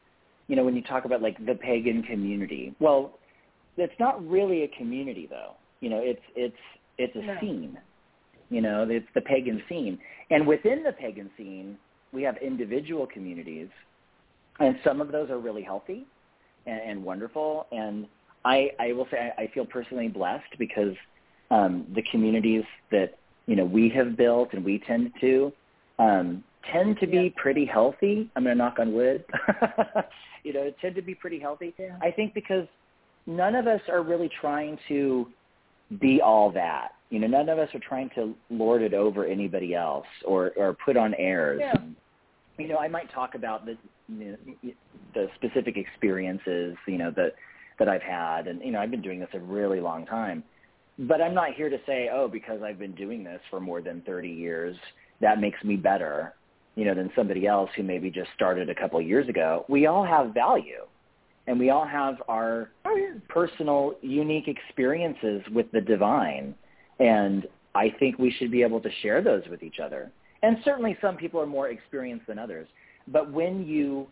[0.47, 3.19] you know, when you talk about like the pagan community, well,
[3.77, 5.53] it's not really a community though.
[5.81, 6.57] You know, it's it's
[6.97, 7.37] it's a no.
[7.41, 7.79] scene.
[8.51, 9.99] You know, it's the pagan scene,
[10.31, 11.77] and within the pagan scene,
[12.13, 13.69] we have individual communities,
[14.59, 16.07] and some of those are really healthy
[16.67, 18.07] and, and wonderful, and
[18.45, 20.95] I, I will say I, I feel personally blessed because
[21.51, 25.53] um, the communities that you know we have built and we tend to
[25.99, 26.43] um,
[26.73, 27.29] tend to be yeah.
[27.43, 28.31] pretty healthy.
[28.37, 29.25] I'm going to knock on wood.
[30.45, 31.75] you know, tend to be pretty healthy.
[31.79, 31.99] Yeah.
[32.03, 32.67] I think because
[33.27, 35.29] none of us are really trying to
[36.01, 36.91] be all that.
[37.11, 40.77] You know, none of us are trying to lord it over anybody else or or
[40.85, 41.61] put on airs.
[41.61, 41.75] Yeah.
[42.59, 43.77] You know, I might talk about the
[44.09, 44.73] you know,
[45.15, 46.77] the specific experiences.
[46.87, 47.35] You know, that
[47.79, 50.45] that I've had, and you know, I've been doing this a really long time.
[50.99, 54.01] But I'm not here to say, oh, because I've been doing this for more than
[54.03, 54.77] 30 years,
[55.21, 56.35] that makes me better,
[56.79, 59.65] you know, than somebody else who maybe just started a couple of years ago.
[59.69, 60.87] We all have value,
[61.49, 63.19] and we all have our oh, yeah.
[63.29, 66.55] personal, unique experiences with the divine,
[67.01, 70.13] and I think we should be able to share those with each other.
[70.45, 72.69] And certainly, some people are more experienced than others.
[73.09, 74.07] But when you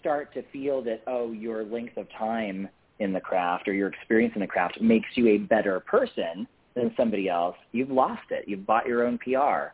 [0.00, 4.32] start to feel that, oh, your length of time in the craft or your experience
[4.34, 8.48] in the craft makes you a better person than somebody else, you've lost it.
[8.48, 9.72] You've bought your own PR.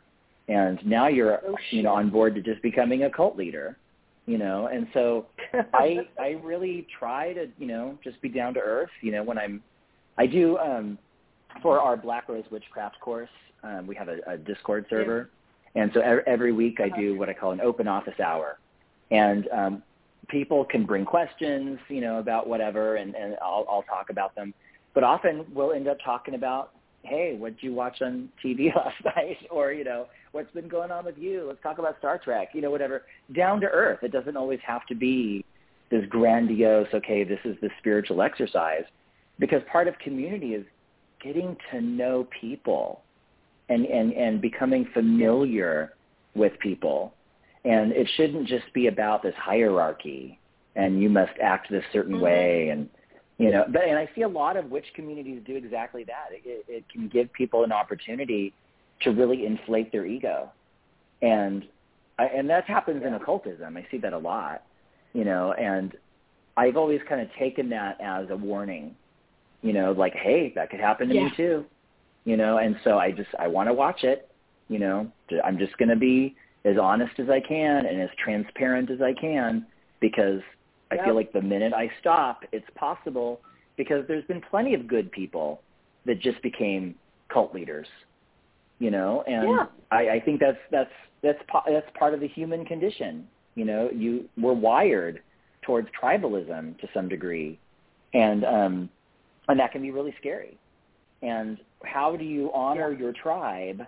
[0.49, 3.79] And now you're, oh, you know, on board to just becoming a cult leader,
[4.27, 4.67] you know.
[4.67, 5.27] And so
[5.75, 9.39] I I really try to, you know, just be down to earth, you know, when
[9.39, 9.63] I'm
[10.19, 10.99] I do um
[11.63, 13.31] for our Black Rose Witchcraft course,
[13.63, 15.31] um we have a, a Discord server.
[15.75, 15.83] Yeah.
[15.83, 18.59] And so every week I do what I call an open office hour.
[19.11, 19.83] And um
[20.29, 24.55] people can bring questions, you know, about whatever, and, and I'll, I'll talk about them.
[24.95, 26.73] But often we'll end up talking about,
[27.05, 29.39] hey, what did you watch on TV last night?
[29.51, 31.45] Or, you know, what's been going on with you?
[31.47, 33.03] Let's talk about Star Trek, you know, whatever.
[33.35, 34.01] Down to earth.
[34.03, 35.45] It doesn't always have to be
[35.91, 38.85] this grandiose, okay, this is the spiritual exercise.
[39.39, 40.65] Because part of community is
[41.23, 43.03] getting to know people
[43.69, 45.95] and, and, and becoming familiar
[46.35, 47.15] with people
[47.65, 50.39] and it shouldn't just be about this hierarchy
[50.77, 52.25] and you must act this certain mm-hmm.
[52.25, 52.89] way and
[53.39, 56.27] you know but and i see a lot of witch communities do exactly that.
[56.31, 58.53] It, it can give people an opportunity
[59.03, 60.51] to really inflate their ego.
[61.21, 61.65] And
[62.19, 63.77] I, and that happens in occultism.
[63.77, 64.63] I see that a lot
[65.15, 65.97] you know and
[66.57, 68.95] i've always kind of taken that as a warning
[69.63, 71.25] you know like hey that could happen to yeah.
[71.25, 71.65] me too
[72.25, 74.29] you know and so i just i want to watch it
[74.69, 75.11] you know
[75.45, 79.13] i'm just going to be as honest as I can and as transparent as I
[79.13, 79.67] can
[80.01, 80.41] because
[80.95, 81.05] I yep.
[81.07, 83.41] feel like the minute I stop, it's possible
[83.77, 85.61] because there's been plenty of good people
[86.07, 86.95] that just became
[87.33, 87.89] cult leaders,
[88.79, 89.67] you know, and yeah.
[89.91, 90.91] I, I think that's that's
[91.23, 93.27] that's that's part of the human condition.
[93.57, 95.23] You know, you we're wired
[95.63, 97.59] towards tribalism to some degree,
[98.13, 98.89] and um,
[99.49, 100.57] and that can be really scary.
[101.23, 102.99] And how do you honor yeah.
[102.99, 103.83] your tribe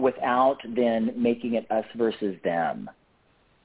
[0.00, 2.90] without then making it us versus them.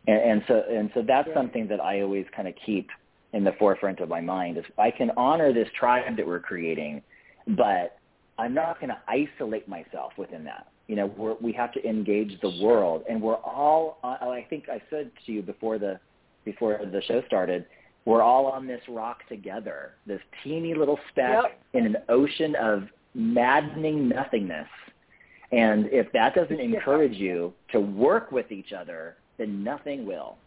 [0.08, 2.90] And, and so and so that's something that I always kind of keep
[3.34, 7.02] in the forefront of my mind is I can honor this tribe that we're creating,
[7.50, 7.98] but
[8.38, 10.68] I'm not going to isolate myself within that.
[10.88, 13.98] You know, we're, we have to engage the world, and we're all.
[14.04, 16.00] I think I said to you before the
[16.44, 17.66] before the show started,
[18.06, 21.60] we're all on this rock together, this teeny little speck yep.
[21.74, 22.84] in an ocean of
[23.16, 24.68] maddening nothingness
[25.52, 30.38] and if that doesn't encourage you to work with each other, then nothing will.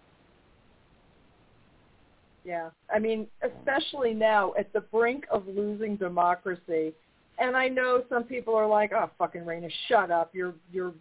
[2.45, 2.71] Yeah.
[2.93, 6.95] I mean, especially now at the brink of losing democracy.
[7.39, 10.31] And I know some people are like, "Oh, fucking Raina, shut up.
[10.35, 10.95] You're you're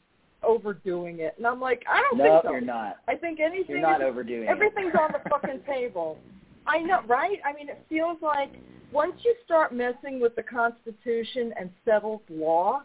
[0.44, 2.52] overdoing it." And I'm like, "I don't no, think so.
[2.52, 2.98] you're not.
[3.08, 5.00] I think anything You're not is, overdoing everything's it.
[5.00, 6.18] on the fucking table."
[6.68, 7.40] I know, right?
[7.46, 8.52] I mean, it feels like
[8.92, 12.84] once you start messing with the Constitution and settled law,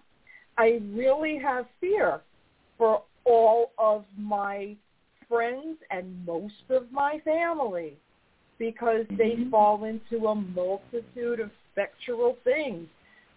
[0.57, 2.21] I really have fear
[2.79, 4.77] for all of my
[5.33, 7.95] friends and most of my family
[8.59, 9.51] because they Mm-hmm.
[9.51, 12.87] fall into a multitude of spectral things,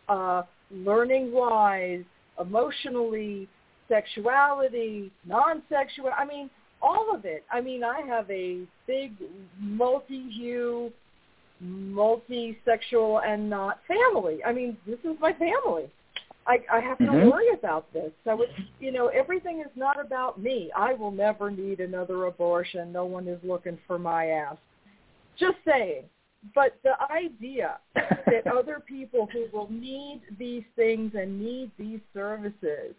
[0.09, 2.03] uh, learning-wise,
[2.39, 3.47] emotionally,
[3.87, 6.09] sexuality, non-sexual.
[6.17, 6.49] I mean,
[6.81, 7.43] all of it.
[7.49, 9.13] I mean, I have a big
[9.59, 10.91] multi-hue,
[11.61, 14.43] multi-sexual and not family.
[14.43, 15.85] I mean, this is my family.
[16.47, 17.31] I, I have to Mhm.
[17.31, 18.11] worry about this.
[18.23, 20.71] So it's you know everything is not about me.
[20.75, 22.91] I will never need another abortion.
[22.91, 24.57] No one is looking for my ass.
[25.37, 26.03] Just saying.
[26.53, 32.93] But the idea that other people who will need these things and need these services,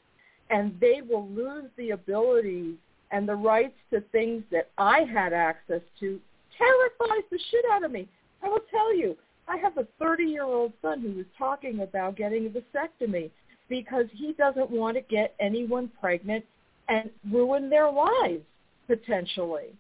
[0.51, 2.75] and they will lose the ability
[3.13, 6.21] and the rights to things that I had access to,
[6.59, 8.09] terrifies the shit out of me.
[8.43, 9.17] I will tell you,
[9.49, 13.31] I have a 30-year-old son who is talking about getting a vasectomy
[13.69, 16.45] because he doesn't want to get anyone pregnant
[16.89, 18.45] and ruin their lives
[18.87, 19.75] potentially.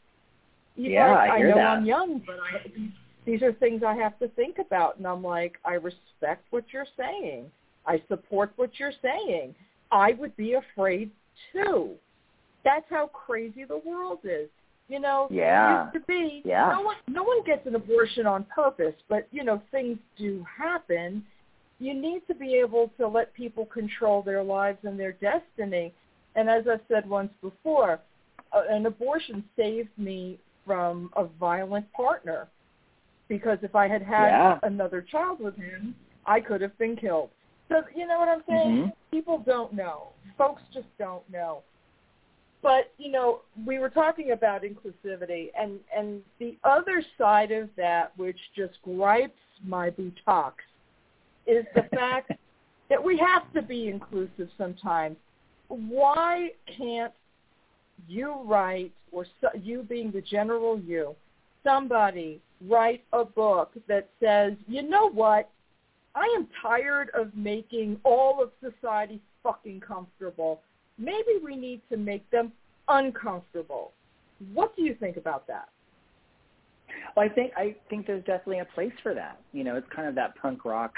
[0.76, 1.66] You Yeah, like, I hear know that.
[1.78, 2.70] I'm young, but I,
[3.24, 6.86] these are things I have to think about, and I'm like, I respect what you're
[6.96, 7.50] saying.
[7.86, 9.54] I support what you're saying.
[9.90, 11.10] I would be afraid
[11.52, 11.92] too.
[12.64, 14.48] That's how crazy the world is.
[14.89, 15.84] You know, Yeah.
[15.84, 16.70] used to be Yeah.
[16.70, 21.26] no one no one gets an abortion on purpose, but you know, things do happen.
[21.78, 25.93] You need to be able to let people control their lives and their destiny.
[26.37, 28.01] And as I've said once before,
[28.53, 32.49] an abortion saved me from a violent partner.
[33.28, 34.59] because if I had had Yeah.
[34.62, 37.30] another child with him, I could have been killed.
[37.68, 38.84] So you know what I'm saying?
[38.84, 38.93] Mhm.
[39.11, 40.12] People don't know.
[40.39, 41.64] Folks just don't know.
[42.66, 48.10] But you know, we were talking about inclusivity, and and the other side of that,
[48.16, 50.64] which just gripes my buttocks,
[51.46, 52.32] is the fact
[52.90, 55.16] that we have to be inclusive sometimes.
[55.68, 57.12] Why can't
[58.08, 61.14] you write, or so, you being the general you,
[61.62, 65.48] somebody write a book that says, you know what,
[66.16, 70.62] I am tired of making all of society fucking comfortable.
[70.99, 72.53] Maybe we need to make them
[72.88, 73.92] uncomfortable.
[74.53, 75.68] What do you think about that?
[77.16, 79.40] Well, I think I think there's definitely a place for that.
[79.53, 80.94] You know, it's kind of that punk rock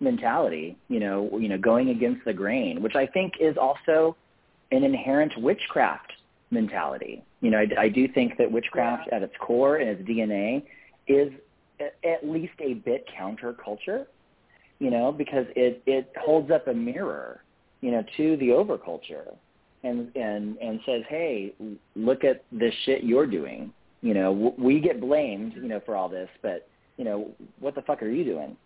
[0.00, 0.76] mentality.
[0.88, 4.16] You know, you know, going against the grain, which I think is also
[4.70, 6.12] an inherent witchcraft
[6.50, 7.22] mentality.
[7.40, 9.16] You know, I, I do think that witchcraft Yeah.
[9.16, 10.64] at its core and its DNA
[11.06, 11.32] is
[11.80, 14.06] at least a bit counterculture.
[14.78, 17.41] You know, because it it holds up a mirror,
[17.82, 19.36] you know, to the overculture,
[19.84, 21.52] and and and says, hey,
[21.94, 23.72] look at this shit you're doing.
[24.00, 26.66] You know, w- we get blamed, you know, for all this, but
[26.96, 27.30] you know,
[27.60, 28.56] what the fuck are you doing?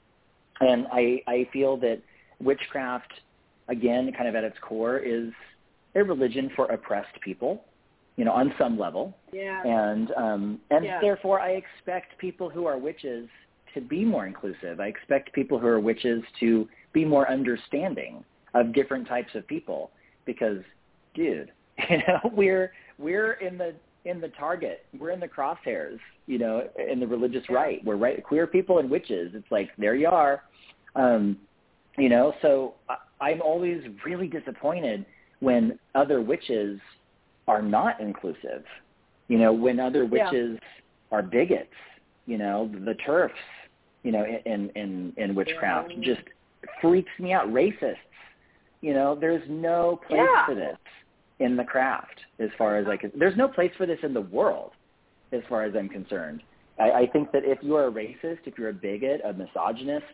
[0.61, 2.01] And I I feel that
[2.41, 3.12] witchcraft,
[3.69, 5.31] again, kind of at its core, is
[5.95, 7.64] a religion for oppressed people,
[8.17, 9.17] you know, on some level.
[9.33, 9.62] Yeah.
[9.64, 11.01] And um, and Yeah.
[11.01, 13.29] therefore, I expect people who are witches
[13.73, 14.81] to be more inclusive.
[14.81, 18.25] I expect people who are witches to be more understanding
[18.61, 19.91] of different types of people.
[20.25, 20.59] Because,
[21.15, 21.51] dude,
[21.91, 24.87] you know, we're we're in the in the target.
[24.99, 25.99] We're in the crosshairs.
[26.27, 27.85] You know, in the religious right.
[27.85, 28.23] We're right.
[28.23, 29.33] Queer people and witches.
[29.35, 30.43] It's like there you are.
[30.95, 31.37] Um,
[31.99, 35.07] you know, so I, I'm always really disappointed
[35.41, 36.81] when other witches
[37.49, 38.65] are not inclusive.
[39.29, 40.31] You know, when other Yeah.
[40.31, 40.59] witches
[41.13, 41.69] are bigots.
[42.27, 43.31] You know, the TERFs.
[44.03, 46.15] You know, in in in witchcraft Yeah.
[46.15, 46.27] just
[46.81, 47.49] freaks me out.
[47.49, 47.97] Racists.
[48.81, 50.47] You know, there's no place Yeah.
[50.47, 50.79] for this
[51.39, 53.09] in the craft as far as I uh-huh.
[53.11, 53.18] can.
[53.18, 54.72] There's no place for this in the world
[55.33, 56.43] as far as I'm concerned.
[56.79, 60.07] I, I think that if you are a racist, if you're a bigot, a misogynist,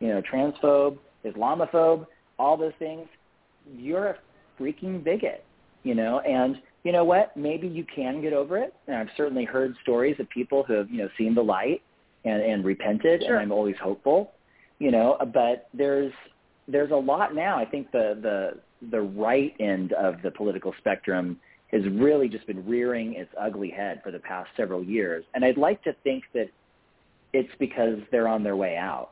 [0.00, 2.06] you know, transphobe, Islamophobe,
[2.38, 3.06] all those things,
[3.76, 4.16] you're a
[4.60, 5.44] freaking bigot,
[5.82, 7.36] you know, and you know what?
[7.36, 8.74] Maybe you can get over it.
[8.86, 11.82] And I've certainly heard stories of people who have, you know, seen the light
[12.24, 13.34] and, and repented, Sure.
[13.34, 14.32] and I'm always hopeful,
[14.78, 16.12] you know, but there's
[16.68, 17.58] there's a lot now.
[17.58, 21.38] I think the the the right end of the political spectrum
[21.72, 25.56] has really just been rearing its ugly head for the past several years, and I'd
[25.58, 26.48] like to think that
[27.32, 29.10] it's because they're on their way out.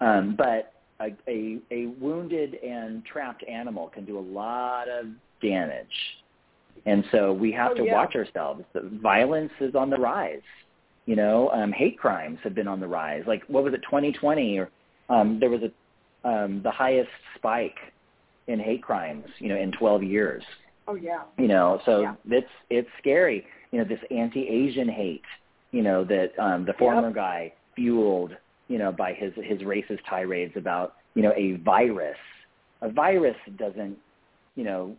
[0.00, 5.06] Um, but a, a, a wounded and trapped animal can do a lot of
[5.40, 5.86] damage.
[6.86, 7.94] And so we have Oh, to yeah.
[7.94, 8.64] watch ourselves.
[8.72, 10.40] The violence is on the rise.
[11.06, 13.24] You know, um, hate crimes have been on the rise.
[13.26, 14.58] Like what was it, 2020?
[14.58, 14.70] Or
[15.08, 15.70] um, there was a
[16.24, 17.76] um, the highest spike
[18.46, 19.24] in hate crimes.
[19.38, 20.42] You know, in 12 years.
[20.86, 21.22] Oh yeah.
[21.36, 22.14] You know, so Yeah.
[22.26, 23.46] it's it's scary.
[23.70, 25.22] You know, this anti-Asian hate.
[25.70, 28.32] You know that um, the former guy fueled.
[28.68, 32.16] You know, by his his racist tirades about you know a virus.
[32.82, 33.96] A virus doesn't.
[34.56, 34.96] You know,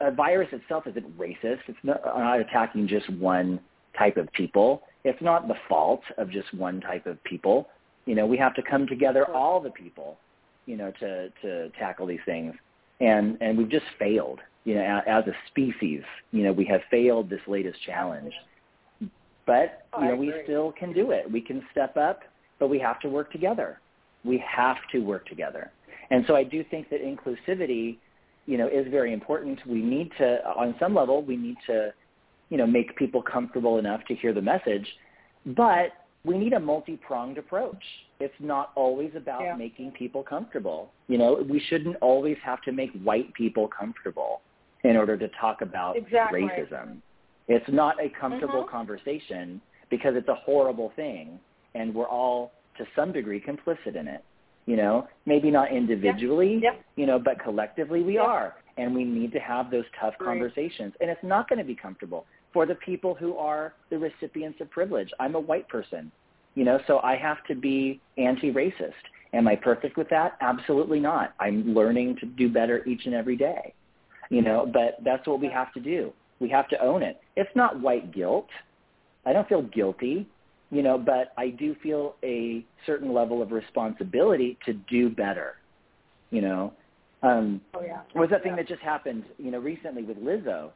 [0.00, 1.60] a virus itself isn't racist.
[1.68, 3.60] It's not, not attacking just one
[3.98, 4.82] type of people.
[5.04, 7.68] It's not the fault of just one type of people.
[8.06, 10.18] You know, we have to come together, all the people,
[10.66, 12.54] you know, to to tackle these things.
[13.00, 14.40] And and we've just failed.
[14.64, 18.32] You know, as a species, you know, we have failed this latest challenge.
[19.46, 21.30] But Oh, you know, we still can do it.
[21.30, 22.20] We can step up,
[22.58, 23.80] but we have to work together.
[24.22, 25.72] We have to work together.
[26.10, 27.96] And so I do think that inclusivity,
[28.46, 29.58] you know, is very important.
[29.66, 31.92] We need to, on some level, we need to,
[32.50, 34.86] you know, make people comfortable enough to hear the message,
[35.46, 35.92] but
[36.24, 37.82] we need a multi-pronged approach.
[38.18, 39.56] It's not always about Yeah.
[39.56, 40.92] making people comfortable.
[41.08, 44.42] You know, we shouldn't always have to make white people comfortable
[44.84, 46.42] in order to talk about Exactly.
[46.42, 47.00] racism.
[47.48, 48.68] It's not a comfortable Mhm.
[48.68, 51.40] conversation because it's a horrible thing
[51.74, 54.22] and we're all to some degree complicit in it.
[54.66, 56.74] You know, maybe not individually, Yeah.
[56.96, 58.24] you know, but collectively we Yeah.
[58.24, 58.56] are.
[58.76, 60.26] And we need to have those tough Right.
[60.26, 60.94] conversations.
[61.00, 64.70] And it's not going to be comfortable for the people who are the recipients of
[64.70, 65.10] privilege.
[65.20, 66.10] I'm a white person,
[66.54, 68.92] you know, so I have to be anti-racist.
[69.32, 70.36] Am I perfect with that?
[70.40, 71.34] Absolutely not.
[71.38, 73.72] I'm learning to do better each and every day,
[74.28, 76.12] you know, but that's what we have to do.
[76.40, 77.20] We have to own it.
[77.36, 78.48] It's not white guilt.
[79.24, 80.26] I don't feel guilty,
[80.70, 85.54] you know, but I do feel a certain level of responsibility to do better,
[86.30, 86.72] you know.
[87.22, 88.00] Um, Oh yeah.
[88.14, 88.56] was that thing Yeah.
[88.56, 90.70] that just happened, you know, recently with Lizzo?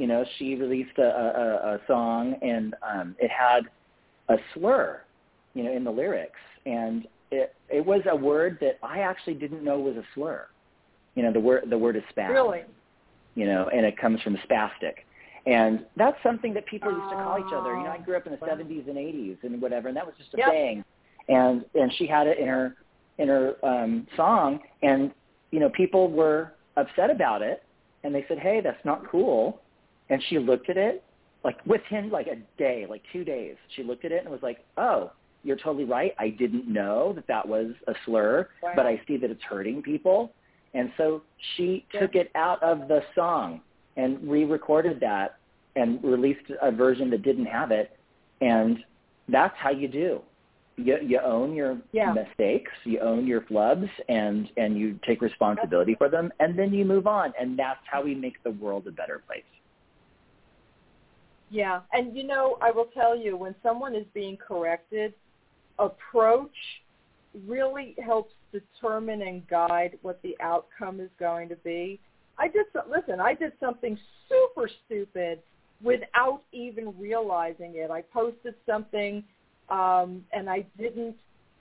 [0.00, 3.64] You know, she released a, a, a song and um, it had
[4.30, 5.02] a slur,
[5.52, 9.62] you know, in the lyrics, and it it was a word that I actually didn't
[9.62, 10.46] know was a slur.
[11.16, 12.32] You know, the word the word is spasm.
[12.32, 12.62] Really?
[13.34, 15.04] You know, and it comes from spastic.
[15.44, 17.76] And that's something that people used to call each other.
[17.76, 18.48] You know, I grew up in the Oh.
[18.48, 20.48] 70s and 80s and whatever, and that was just a Yep.
[20.48, 20.84] thing.
[21.28, 22.74] And and she had it in her
[23.18, 25.10] in her um song and
[25.50, 27.62] you know, people were upset about it
[28.02, 29.60] and they said, "Hey, that's not cool."
[30.10, 31.02] And she looked at it
[31.44, 33.56] like within like a day, like 2 days.
[33.74, 36.14] She looked at it and was like, "Oh, you're totally right.
[36.18, 38.72] I didn't know that that was a slur, Wow.
[38.76, 40.34] but I see that it's hurting people."
[40.74, 41.22] And so
[41.54, 42.00] she Yeah.
[42.00, 43.62] took it out of the song
[43.96, 45.36] and re-recorded that
[45.76, 47.96] and released a version that didn't have it.
[48.40, 48.84] And
[49.28, 50.22] that's how you do.
[50.76, 52.12] You, you own your Yeah.
[52.12, 56.84] mistakes, you own your flubs, and and you take responsibility for them, and then you
[56.84, 57.32] move on.
[57.38, 59.44] And that's how we make the world a better place.
[61.50, 65.12] Yeah, and you know, I will tell you, when someone is being corrected,
[65.78, 66.54] approach
[67.46, 71.98] really helps determine and guide what the outcome is going to be.
[72.38, 73.20] I did so, listen.
[73.20, 73.98] I did something
[74.28, 75.40] super stupid
[75.82, 77.90] without even realizing it.
[77.90, 79.24] I posted something,
[79.68, 81.16] um, and I didn't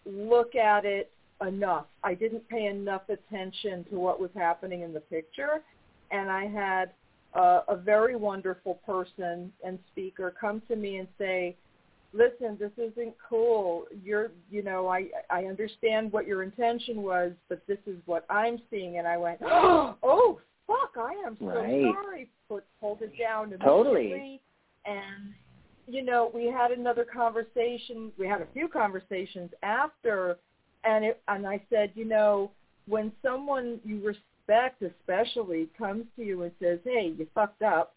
[0.05, 1.11] look at it
[1.45, 1.85] enough.
[2.03, 5.61] I didn't pay enough attention to what was happening in the picture,
[6.11, 6.91] and I had
[7.33, 11.55] uh, a very wonderful person and speaker come to me and say,
[12.13, 13.85] "Listen, this isn't cool.
[14.03, 18.59] You're, you know, I I understand what your intention was, but this is what I'm
[18.69, 20.91] seeing." And I went, "Oh, fuck!
[20.97, 21.95] I am so Right.
[21.95, 24.41] sorry." Put pulled it down Totally.
[24.85, 25.33] and
[25.89, 28.11] you know, we had another conversation.
[28.17, 30.37] We had a few conversations after,
[30.83, 32.51] and it, and I said, you know,
[32.87, 33.99] when someone you
[34.49, 37.93] respect, especially, comes to you and says, "Hey, you fucked up,"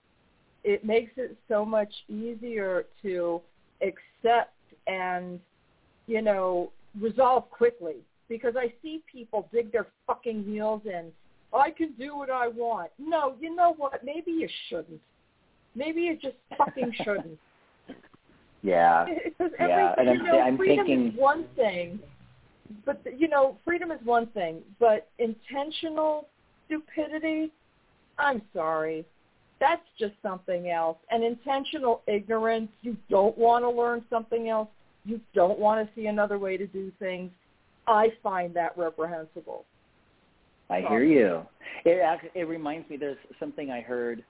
[0.65, 3.41] it makes it so much easier to
[3.81, 4.55] accept
[4.87, 5.41] and,
[6.07, 7.97] you know, resolve quickly.
[8.29, 11.13] Because I see people dig their fucking heels in.
[11.53, 12.91] I can do what I want.
[12.99, 14.05] No, you know what?
[14.05, 15.01] Maybe you shouldn't.
[15.75, 17.39] Maybe you just fucking shouldn't.
[18.63, 19.07] Yeah.
[19.59, 21.99] Yeah, and I'm- you know, I'm freedom thinking- is one thing,
[22.85, 26.29] but you know, freedom is one thing, but intentional
[26.73, 27.51] stupidity,
[28.19, 29.05] I'm sorry,
[29.61, 30.99] that's just something else.
[31.11, 34.69] And intentional ignorance, you don't want to learn something else,
[35.05, 37.31] you don't want to see another way to do things.
[37.87, 39.65] I find that reprehensible.
[40.71, 41.43] I hear you.
[41.85, 42.97] It it reminds me.
[42.97, 44.25] There's something I heard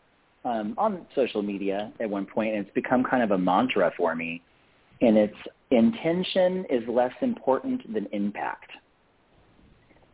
[0.44, 4.16] um, on social media at one point, and it's become kind of a mantra for
[4.16, 4.42] me.
[5.02, 5.36] And it's
[5.70, 8.70] intention is less important than impact.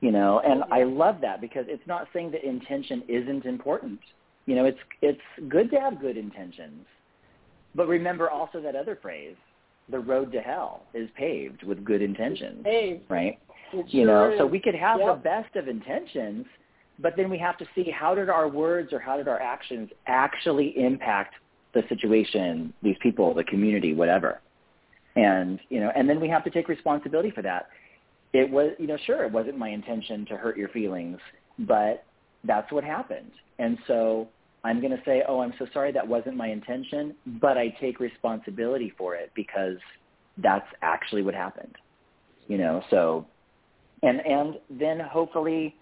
[0.00, 3.98] You know, and I love that because it's not saying that intention isn't important.
[4.46, 6.86] You know, it's it's good to have good intentions,
[7.74, 9.36] but remember also that other phrase:
[9.90, 12.62] the road to hell is paved with good intentions.
[12.64, 13.38] Hey, Right?
[13.88, 15.16] you know so we could have Yep.
[15.16, 16.46] the best of intentions
[17.00, 19.90] but then we have to see how did our words or how did our actions
[20.06, 21.34] actually impact
[21.74, 24.40] the situation these people the community whatever
[25.16, 27.68] and you know and then we have to take responsibility for that
[28.32, 31.18] it was you know sure it wasn't my intention to hurt your feelings
[31.60, 32.04] but
[32.44, 33.32] that's what happened.
[33.58, 34.28] And so
[34.64, 38.00] i'm going to say oh i'm so sorry that wasn't my intention but i take
[38.00, 39.76] responsibility for it because
[40.38, 41.76] that's actually what happened
[42.48, 43.26] you know so.
[44.02, 45.76] And and then hopefully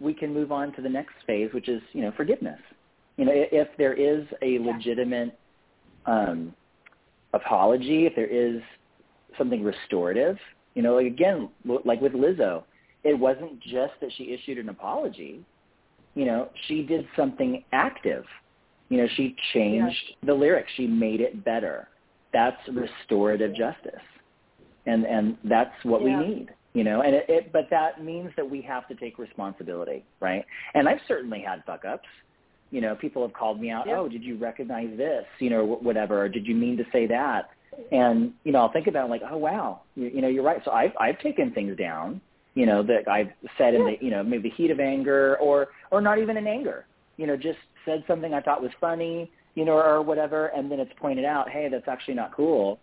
[0.00, 2.58] we can move on to the next phase, which is you know forgiveness.
[3.16, 5.38] You know, if there is a legitimate
[6.06, 6.54] um,
[7.34, 8.62] apology, if there is
[9.36, 10.38] something restorative,
[10.74, 12.64] you know, like again, l- like with Lizzo,
[13.04, 15.44] it wasn't just that she issued an apology.
[16.14, 18.24] You know, she did something active.
[18.88, 20.68] You know, she changed the lyrics.
[20.76, 21.88] She made it better.
[22.32, 24.02] That's restorative justice,
[24.86, 26.20] and and that's what Yeah.
[26.20, 29.18] we need you know and it, it but that means that we have to take
[29.18, 30.44] responsibility right
[30.74, 32.06] and i've certainly had fuck ups
[32.70, 33.98] you know people have called me out Yeah.
[33.98, 37.08] oh did you recognize this you know wh- whatever or did you mean to say
[37.08, 37.50] that
[37.92, 40.60] and you know i'll think about it like oh wow you, you know you're right.
[40.64, 42.20] So i've i've taken things down
[42.54, 45.68] you know that i've said in the you know maybe the heat of anger or
[45.90, 46.86] or not even in anger.
[47.16, 50.80] You know just said something i thought was funny you know or whatever and then
[50.80, 52.78] it's pointed out hey that's actually not cool.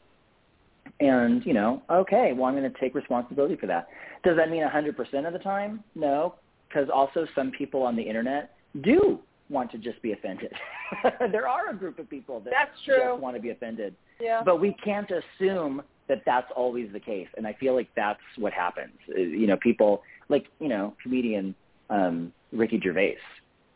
[1.00, 3.88] And you know, okay, well, I'm going to take responsibility for that.
[4.24, 5.84] Does that mean 100% of the time?
[5.96, 6.36] No,
[6.68, 9.20] because also some people on the internet do
[9.50, 10.52] want to just be offended.
[11.32, 12.98] there are a group of people that That's true.
[13.12, 14.42] just want to be offended, Yeah.
[14.44, 17.28] but we can't assume that that's always the case.
[17.38, 18.94] And I feel like that's what happens.
[19.10, 21.56] Uh, You know, people like you know, comedian
[21.90, 23.18] um, Ricky Gervais,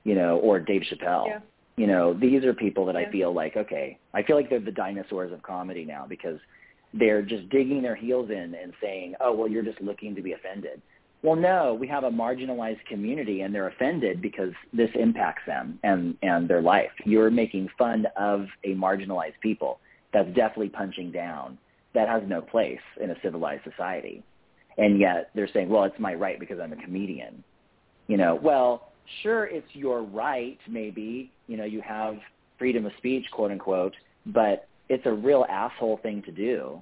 [0.03, 1.27] you know, or Dave Chappelle.
[1.27, 1.39] Yeah.
[1.77, 3.07] You know, these are people that Yeah.
[3.07, 6.39] I feel like okay, I feel like they're the dinosaurs of comedy now because
[6.93, 10.33] they're just digging their heels in and saying, "Oh, well, you're just looking to be
[10.33, 10.81] offended."
[11.23, 16.17] Well, no, we have a marginalized community and they're offended because this impacts them and,
[16.23, 16.91] and their life.
[17.05, 19.79] You're making fun of a marginalized people.
[20.13, 21.59] That's definitely punching down.
[21.93, 24.23] That has no place in a civilized society.
[24.77, 27.43] And yet they're saying, well, it's my right because I'm a comedian.
[28.07, 28.91] You know, well,
[29.21, 31.31] sure, it's your right, maybe.
[31.47, 32.15] You know, you have
[32.57, 33.93] freedom of speech, quote unquote,
[34.25, 36.81] but it's a real asshole thing to do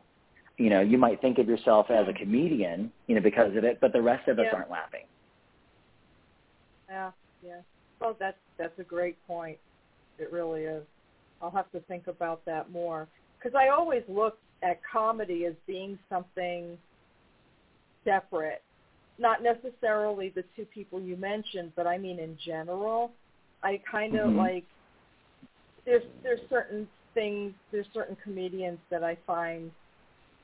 [0.60, 3.80] you know, you might think of yourself as a comedian, you know, because of it,
[3.80, 5.06] but the rest of us aren't laughing.
[6.90, 7.62] Yeah, yeah.
[8.02, 9.58] Well, that's that's a great point.
[10.20, 10.84] It really is.
[11.42, 13.08] I'll have to think about that more
[13.38, 16.78] because I always looked at comedy as being something
[18.04, 18.62] separate,
[19.18, 23.12] not necessarily the two people you mentioned, but I mean in general.
[23.64, 24.38] I kind of Mhm.
[24.38, 24.66] like
[25.86, 29.72] there's there's certain things there's certain comedians that I find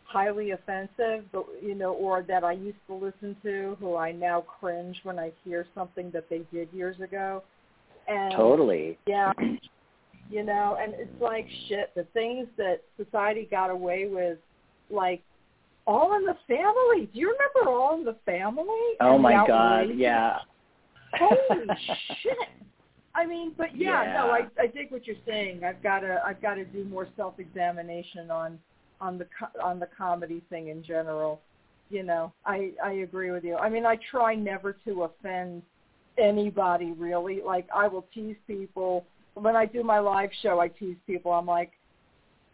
[0.06, 4.42] highly offensive, but you know, or that I used to listen to, who I now
[4.42, 7.44] cringe when I hear something that they did years ago.
[8.08, 8.98] And Totally.
[9.08, 9.34] yeah,
[10.30, 11.92] you know, and it's like shit.
[11.96, 14.38] The things that society got away with,
[14.90, 15.22] like
[15.88, 17.10] All in the Family.
[17.12, 18.66] Do you remember All in the Family?
[19.02, 20.38] Oh And my god, yeah.
[21.18, 21.66] Holy
[22.22, 22.38] shit!
[23.16, 25.64] I mean, but yeah, no, I I dig what you're saying.
[25.64, 28.60] I've got to I've got to do more self examination on
[29.02, 29.28] on the
[29.64, 31.42] on the comedy thing in general.
[31.90, 33.56] You know, I I agree with you.
[33.56, 35.62] I mean, I try never to offend
[36.18, 37.42] anybody really.
[37.46, 40.60] Like I will tease people when I do my live show.
[40.60, 41.32] I tease people.
[41.32, 41.72] I'm like,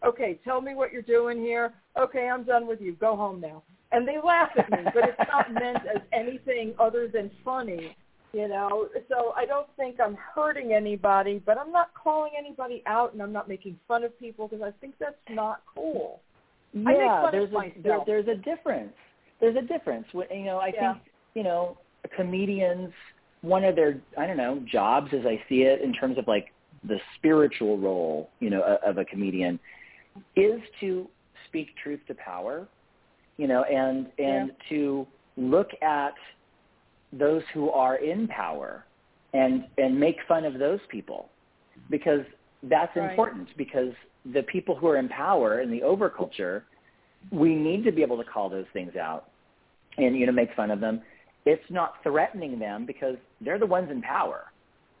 [0.04, 1.72] okay, tell me what you're doing here.
[1.98, 2.94] Okay, I'm done with you.
[2.94, 3.62] Go home now.
[3.92, 7.94] And they laugh at me, but it's not meant as anything other than funny
[8.32, 13.12] you know so i don't think i'm hurting anybody but i'm not calling anybody out
[13.12, 16.20] and i'm not making fun of people because i think that's not cool
[16.72, 18.92] Yeah, there's a there, there's a difference.
[19.40, 20.06] There's a difference.
[20.12, 20.94] You know, I Yeah.
[20.94, 21.04] think
[21.34, 21.78] you know
[22.16, 22.92] comedians.
[23.42, 26.52] One of their I don't know jobs, as I see it, in terms of like
[26.84, 29.58] the spiritual role, you know, of a comedian,
[30.36, 31.08] is to
[31.48, 32.66] speak truth to power.
[33.36, 35.06] You know, and and to
[35.36, 36.14] look at
[37.12, 38.84] those who are in power
[39.34, 41.30] and and make fun of those people
[41.90, 42.24] because
[42.64, 43.10] that's Right.
[43.10, 43.92] important because
[44.32, 46.62] the people who are in power in the overculture
[47.30, 49.28] we need to be able to call those things out
[49.98, 51.00] and you know make fun of them.
[51.44, 54.44] It's not threatening them because they're the ones in power.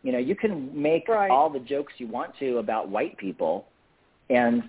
[0.02, 1.30] You know you can make Right.
[1.30, 3.66] all the jokes you want to about white people
[4.30, 4.62] and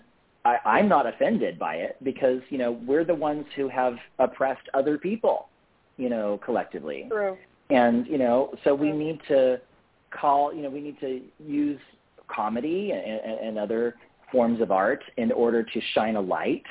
[0.46, 4.68] I, I'm not offended by it because you know we're the ones who have oppressed
[4.74, 5.48] other people
[5.98, 7.06] you know collectively.
[7.10, 7.38] True.
[7.70, 9.60] And you know so we need to
[10.12, 11.80] call you know we need to use
[12.28, 13.96] comedy and, and, other
[14.32, 16.64] forms of art in order to shine a light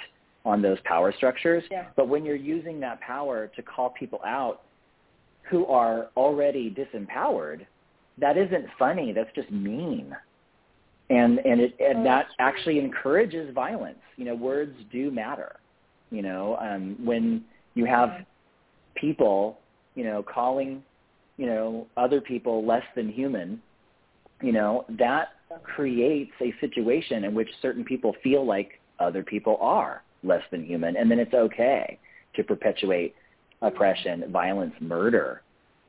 [0.44, 1.62] on those power structures.
[1.70, 1.86] Yeah.
[1.96, 4.62] but when you're using that power to call people out
[5.48, 7.66] who are already disempowered
[8.18, 9.12] that isn't funny.
[9.12, 10.14] That's just mean.
[11.11, 13.98] And and it and Oh, that actually encourages violence.
[14.16, 15.57] You know words do matter.
[16.11, 17.44] You know um when
[17.74, 18.24] you have
[18.94, 19.59] people
[19.94, 20.82] you know calling
[21.36, 23.61] you know other people less than human
[24.42, 25.28] you know that
[25.62, 30.96] creates a situation in which certain people feel like other people are less than human
[30.96, 31.98] and then it's okay
[32.34, 33.14] to perpetuate
[33.62, 35.42] oppression violence murder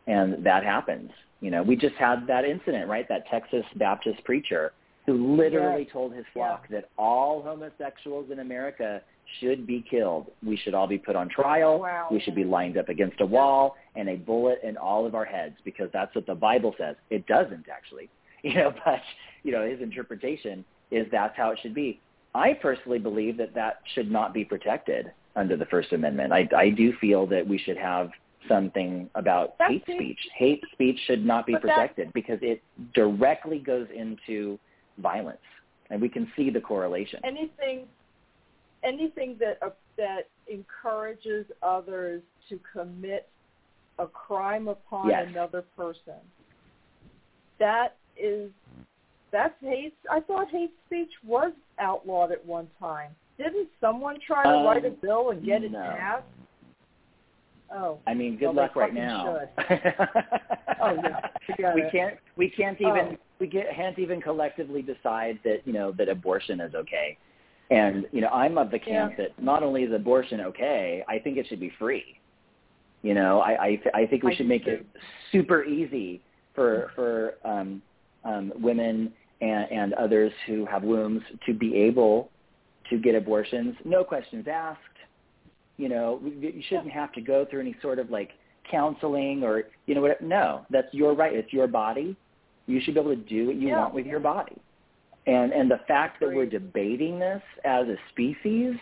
[0.07, 1.11] and that happens.
[1.41, 3.07] You know we just had that incident right?
[3.09, 4.73] That texas baptist preacher
[5.05, 9.01] who literally told his flock that all homosexuals in america
[9.39, 10.27] should be killed.
[10.45, 11.79] We should all be put on trial.
[11.79, 12.07] Wow.
[12.11, 15.25] we should be lined up against a wall and a bullet in all of our
[15.25, 16.95] heads because that's what the bible says.
[17.09, 18.09] It doesn't actually
[18.49, 19.01] you know but
[19.43, 21.99] you know his interpretation is that's how it should be.
[22.35, 26.33] I personally believe that that should not be protected under the first amendment.
[26.33, 28.09] I i do feel that we should have
[28.47, 30.19] something about That's hate speech.
[30.37, 32.61] Hate speech should not be protected because it
[32.93, 34.59] directly goes into
[34.99, 35.37] violence
[35.89, 37.19] and we can see the correlation.
[37.23, 37.87] Anything
[38.83, 43.29] anything that uh, that encourages others to commit
[43.99, 45.27] a crime upon Yes.
[45.29, 46.19] another person
[47.59, 48.49] that is
[49.31, 54.49] that's hate i thought hate speech was outlawed at one time didn't someone try to
[54.49, 56.23] Um, write a bill and get it passed
[57.75, 59.39] oh I mean, good Well, luck right now.
[60.81, 60.95] Oh,
[61.57, 61.73] yeah.
[61.73, 61.91] We it.
[61.91, 62.15] can't.
[62.35, 63.09] We can't even.
[63.13, 63.17] Oh.
[63.39, 67.17] We get, can't even collectively decide that you know that abortion is okay.
[67.71, 69.25] And you know, I'm of the camp Yeah.
[69.25, 72.19] that not only is abortion okay, I think it should be free.
[73.01, 74.71] You know, I I, th- I think we I should make too.
[74.71, 74.85] it
[75.31, 76.21] super easy
[76.53, 77.81] for for um,
[78.23, 79.11] um, women
[79.41, 82.29] and, and others who have wombs to be able
[82.89, 84.79] to get abortions, no questions asked.
[85.77, 88.31] You know, you shouldn't have to go through any sort of like
[88.69, 90.21] counseling or you know what?
[90.21, 91.33] No, that's your right.
[91.33, 92.15] It's your body.
[92.67, 93.79] You should be able to do what you yeah.
[93.79, 94.55] want with your body.
[95.25, 98.75] And and the fact that we're debating this as a species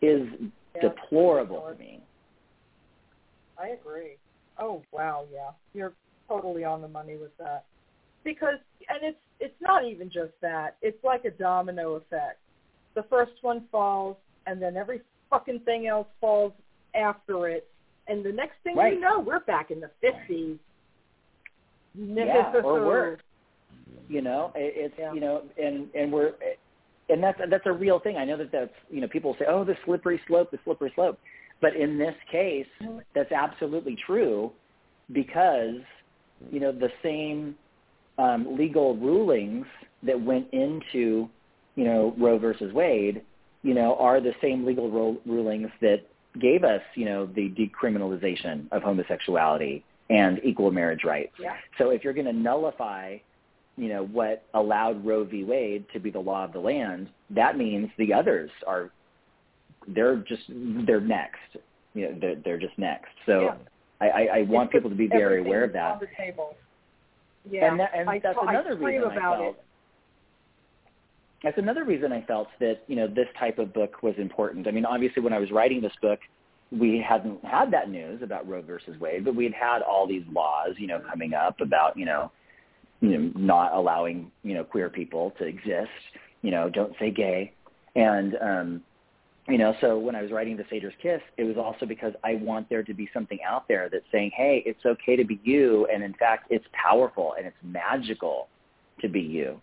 [0.00, 0.26] is
[0.74, 0.82] yeah.
[0.82, 2.00] deplorable to me.
[3.58, 4.16] I agree.
[4.58, 5.92] Oh wow, yeah, you're
[6.28, 7.64] totally on the money with that.
[8.24, 8.58] Because
[8.88, 10.76] and it's it's not even just that.
[10.82, 12.38] It's like a domino effect.
[12.94, 14.16] The first one falls,
[14.46, 15.00] and then every
[15.30, 16.52] fucking thing else falls
[16.94, 17.68] after it,
[18.08, 18.94] and the next thing right.
[18.94, 20.58] you know, we're back in the fifties.
[21.94, 23.20] Yeah, or worse.
[24.08, 25.12] You know, it's yeah.
[25.12, 26.32] you know, and and we're
[27.08, 28.16] and that's that's a real thing.
[28.16, 31.18] I know that that's you know people say, oh, the slippery slope, the slippery slope.
[31.60, 32.98] But in this case, mm-hmm.
[33.14, 34.52] that's absolutely true
[35.12, 35.80] because
[36.50, 37.54] you know the same
[38.18, 39.66] um, legal rulings
[40.02, 41.28] that went into
[41.76, 43.22] you know Roe versus Wade,
[43.62, 46.02] you know, are the same legal ro- rulings that
[46.40, 51.32] gave us you know the decriminalization of homosexuality and equal marriage rights.
[51.40, 51.56] Yeah.
[51.78, 53.18] So if you're going to nullify
[53.76, 55.44] you know what allowed Roe v.
[55.44, 58.90] Wade to be the law of the land, that means the others are
[59.88, 60.42] they're just
[60.86, 61.38] they're next.
[61.94, 63.10] You know, they're they're just next.
[63.26, 63.54] So yeah.
[64.00, 65.94] I, I, I want people to be very aware of that.
[65.94, 66.56] On the table.
[67.48, 69.56] Yeah, and, that, and I, that's I another reason about I felt.
[69.56, 69.64] It.
[71.42, 74.66] That's another reason I felt that you know this type of book was important.
[74.66, 76.20] I mean, obviously, when I was writing this book,
[76.72, 80.70] we hadn't had that news about Roe versus Wade, but we'd had all these laws,
[80.78, 82.32] you know, coming up about you know,
[83.00, 85.90] you know, not allowing you know queer people to exist.
[86.40, 87.52] You know, don't say gay,
[87.94, 88.82] and um,
[89.48, 92.36] you know, so when I was writing The Satyr's Kiss, it was also because I
[92.36, 95.86] want there to be something out there that's saying, hey, it's okay to be you,
[95.92, 98.48] and in fact, it's powerful and it's magical
[99.02, 99.60] to be you.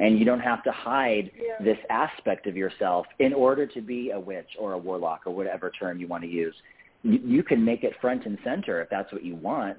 [0.00, 1.62] And you don't have to hide yeah.
[1.62, 5.70] this aspect of yourself in order to be a witch or a warlock or whatever
[5.70, 6.54] term you want to use.
[7.02, 9.78] You, you can make it front and center if that's what you want.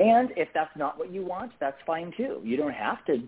[0.00, 2.40] And if that's not what you want, that's fine too.
[2.42, 3.22] You don't have to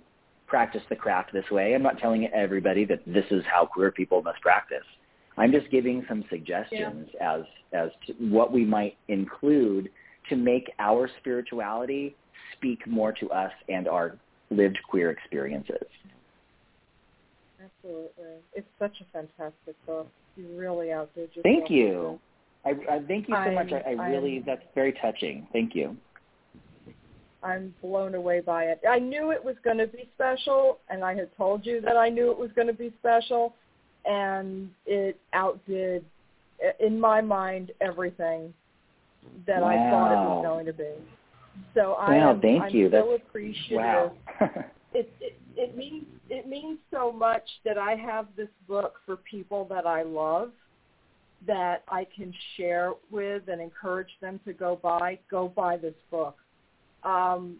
[0.47, 1.75] practice the craft this way.
[1.75, 4.85] I'm not telling everybody that this is how queer people must practice.
[5.37, 7.37] I'm just giving some suggestions yeah.
[7.37, 9.89] as as to what we might include
[10.29, 12.15] to make our spirituality
[12.57, 14.17] speak more to us and our
[14.51, 15.87] lived queer experiences.
[17.63, 20.09] Absolutely, it's such a fantastic book.
[20.37, 21.43] You really outdid yourself.
[21.43, 22.19] Thank you.
[22.65, 23.73] I, I thank you so I'm, much.
[23.73, 25.47] I, I really I'm, that's very touching.
[25.53, 25.97] Thank you.
[27.43, 28.81] I'm blown away by it.
[28.89, 32.09] I knew it was going to be special, and I had told you that I
[32.09, 33.55] knew it was going to be special
[34.05, 36.05] and it outdid,
[36.81, 38.53] in my mind, everything
[39.47, 39.69] that wow.
[39.69, 40.91] I thought it was going to be.
[41.75, 42.91] So I wow, am, thank I'm you.
[42.91, 43.77] so That's, appreciative.
[43.77, 44.13] Wow.
[44.95, 49.67] it, it it means it means so much that I have this book for people
[49.71, 50.51] that I love
[51.47, 55.19] that I can share with and encourage them to go buy.
[55.31, 56.37] Go buy this book.
[57.05, 57.57] Um,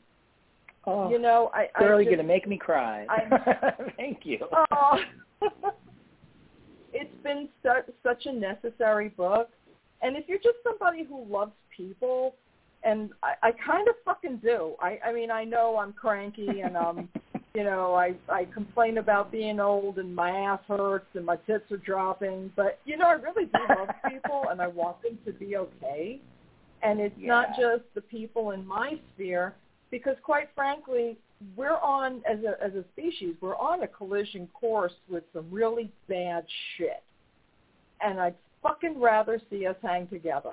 [0.87, 3.07] oh, you know, I, I you're gonna make me cry.
[3.97, 4.39] Thank you.
[4.71, 4.99] Oh.
[6.93, 9.51] it's been su- such a necessary book.
[10.03, 12.35] And if you're just somebody who loves people,
[12.85, 14.73] and I, I kind of fucking do.
[14.81, 17.09] I, I mean, I know I'm cranky and um,
[17.55, 21.71] you know, I I complain about being old and my ass hurts and my tits
[21.71, 25.33] are dropping, but you know, I really do love people and I want them to
[25.33, 26.21] be okay.
[26.83, 27.29] And it's yeah.
[27.29, 29.55] not just the people in my sphere,
[29.91, 31.17] because quite frankly,
[31.57, 35.91] we're on as a as a species, we're on a collision course with some really
[36.09, 36.45] bad
[36.77, 37.03] shit.
[38.01, 40.53] And I'd fucking rather see us hang together.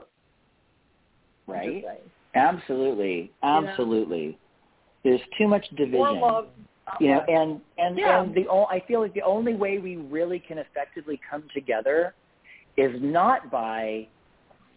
[1.47, 1.83] Right?
[2.35, 3.31] Absolutely.
[3.41, 4.19] Absolutely.
[4.19, 4.35] You know?
[5.03, 6.21] There's too much division.
[6.21, 6.47] Love,
[6.99, 7.31] you know, uh-huh.
[7.31, 8.21] and and yeah.
[8.21, 12.13] and the I feel like the only way we really can effectively come together
[12.77, 14.07] is not by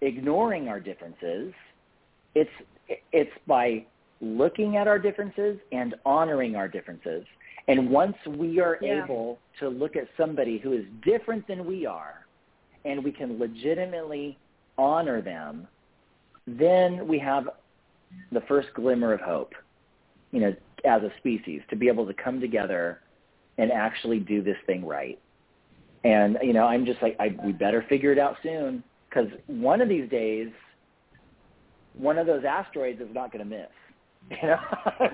[0.01, 1.53] ignoring our differences.
[2.35, 2.51] It's
[3.13, 3.85] it's by
[4.23, 7.25] looking at our differences and honoring our differences.
[7.69, 9.05] And once we are yeah.
[9.05, 12.25] able to look at somebody who is different than we are
[12.85, 14.39] and we can legitimately
[14.79, 15.67] honor them,
[16.47, 17.49] then we have
[18.31, 19.53] the first glimmer of hope,
[20.31, 20.55] you know,
[20.85, 23.01] as a species to be able to come together
[23.59, 25.21] and actually do this thing right.
[26.05, 29.81] And, you know, I'm just like, I, we better figure it out soon because one
[29.81, 30.49] of these days,
[31.95, 33.69] one of those asteroids is not going to miss.
[34.31, 34.59] You know,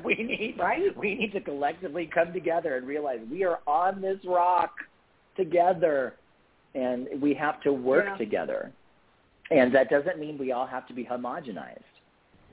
[0.04, 0.96] we need right.
[0.96, 4.72] We need to collectively come together and realize we are on this rock
[5.36, 6.14] together,
[6.74, 8.16] and we have to work yeah.
[8.16, 8.72] together.
[9.50, 11.82] And that doesn't mean we all have to be homogenized.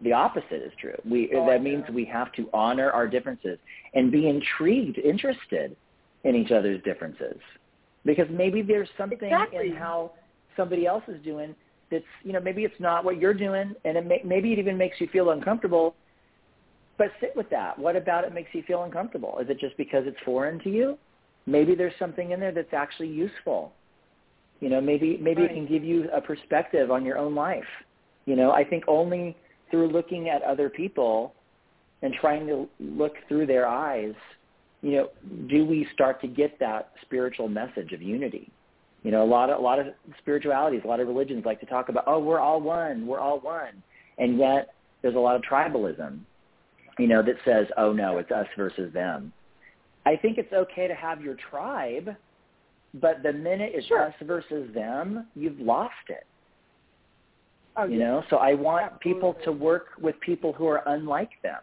[0.02, 0.96] The opposite is true.
[1.10, 3.60] We oh, that means we have to honor our differences
[3.94, 5.76] and be intrigued, interested
[6.24, 7.38] in each other's differences.
[8.06, 9.70] because maybe there's something exactly.
[9.70, 10.12] in how
[10.56, 11.56] somebody else is doing
[11.92, 14.78] that's you know maybe it's not what you're doing and it may, maybe it even
[14.78, 15.96] makes you feel uncomfortable
[16.98, 17.78] but sit with that.
[17.78, 19.38] What about it makes you feel uncomfortable?
[19.42, 20.98] Is it just because it's foreign to you?
[21.46, 23.74] Maybe there's something in there that's actually useful.
[24.62, 25.52] You know maybe maybe right.
[25.52, 27.64] it can give you a perspective on your own life.
[28.26, 29.36] You know i think only
[29.70, 31.34] through looking at other people
[32.02, 34.14] and trying to look through their eyes
[34.82, 35.10] you know
[35.48, 38.52] do we start to get that spiritual message of unity.
[39.04, 39.88] You know, a lot of a lot of
[40.18, 43.40] spiritualities, a lot of religions like to talk about, oh, we're all one, we're all
[43.40, 43.84] one,
[44.18, 46.20] and yet there's a lot of tribalism,
[46.98, 49.34] you know, that says, oh no, it's us versus them.
[50.06, 52.16] I think it's okay to have your tribe,
[52.96, 54.04] but the minute it's sure.
[54.04, 56.26] us versus them, you've lost it.
[57.78, 58.06] Oh, you yeah.
[58.06, 59.14] know, so I want Absolutely.
[59.14, 61.60] people to work with people who are unlike them.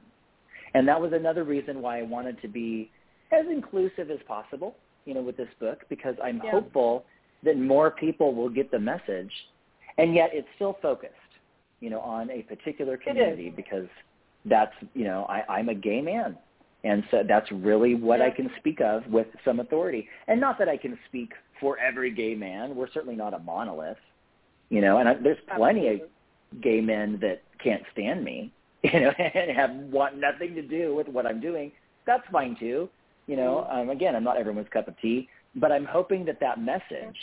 [0.74, 2.90] And that was another reason why I wanted to be
[3.30, 4.76] as inclusive as possible,
[5.06, 6.50] you know, with this book because I'm Yeah.
[6.50, 7.06] hopeful
[7.44, 9.32] that more people will get the message,
[9.98, 11.14] and yet it's still focused,
[11.80, 13.88] you know, on a particular community because
[14.44, 16.36] that's, you know, I, I'm a gay man,
[16.84, 18.20] and so that's really what.
[18.20, 20.08] I can speak of with some authority.
[20.28, 22.74] And not that I can speak for every gay man.
[22.74, 23.96] We're certainly not a monolith,
[24.68, 24.98] you know.
[24.98, 26.06] And I, there's plenty Absolutely.
[26.56, 30.94] of gay men that can't stand me, you know, and have want nothing to do
[30.94, 31.70] with what I'm doing.
[32.04, 32.88] That's fine too,
[33.28, 33.66] you know.
[33.70, 37.16] Um, again, I'm not everyone's cup of tea but I'm hoping that that message,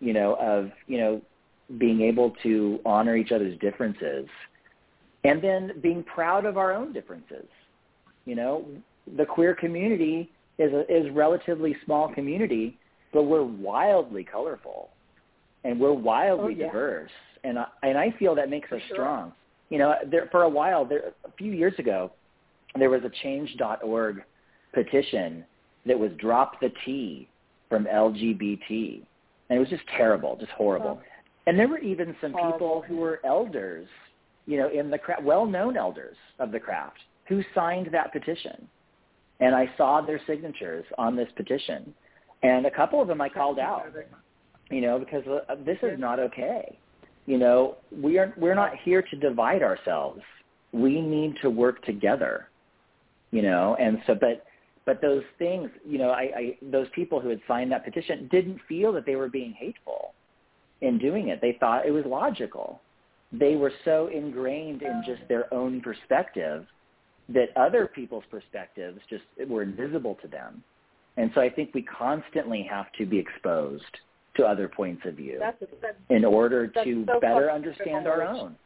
[0.00, 1.22] you know, of you know
[1.78, 4.26] being able to honor each other's differences,
[5.24, 7.46] and then being proud of our own differences.
[8.26, 8.64] You know,
[9.16, 12.78] the queer community is a is relatively small community,
[13.12, 14.90] but we're wildly colorful,
[15.64, 16.66] and we're wildly Oh, yeah.
[16.66, 17.10] diverse,
[17.42, 18.96] and I, and I feel that makes For us sure.
[18.96, 19.32] strong.
[19.70, 22.12] You know, there for a while, there a few years ago,
[22.78, 24.22] there was a Change.org
[24.72, 25.44] petition
[25.86, 27.28] that was drop the T
[27.68, 29.02] from LGBT.
[29.50, 31.00] And it was just terrible, just horrible.
[31.00, 31.06] Oh.
[31.46, 32.52] And there were even some Horrible.
[32.52, 33.86] people who were elders,
[34.46, 38.68] you know, in the craft, well-known elders of the craft, who signed that petition.
[39.40, 41.94] And I saw their signatures on this petition.
[42.42, 43.86] And a couple of them I called out,
[44.70, 46.78] you know, because uh, this is not okay.
[47.26, 50.20] You know, we are we're not here to divide ourselves.
[50.72, 52.48] We need to work together.
[53.30, 54.44] You know, and so but
[54.84, 58.60] but those things, you know, I, I those people who had signed that petition didn't
[58.68, 60.12] feel that they were being hateful
[60.82, 61.40] in doing it.
[61.40, 62.80] They thought it was logical.
[63.38, 66.66] They were so ingrained in just their own perspective
[67.28, 70.62] that other people's perspectives just were invisible to them.
[71.16, 73.84] And so I think we constantly have to be exposed
[74.36, 78.56] to other points of view That's, that's in order to so better understand our own.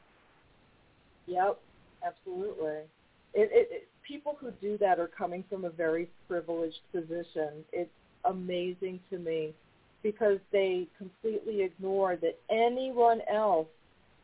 [1.26, 1.60] Yep,
[2.06, 2.78] absolutely.
[3.34, 7.64] It, it, it, people who do that are coming from a very privileged position.
[7.72, 7.90] It's
[8.24, 9.52] amazing to me
[10.02, 13.66] because they completely ignore that anyone else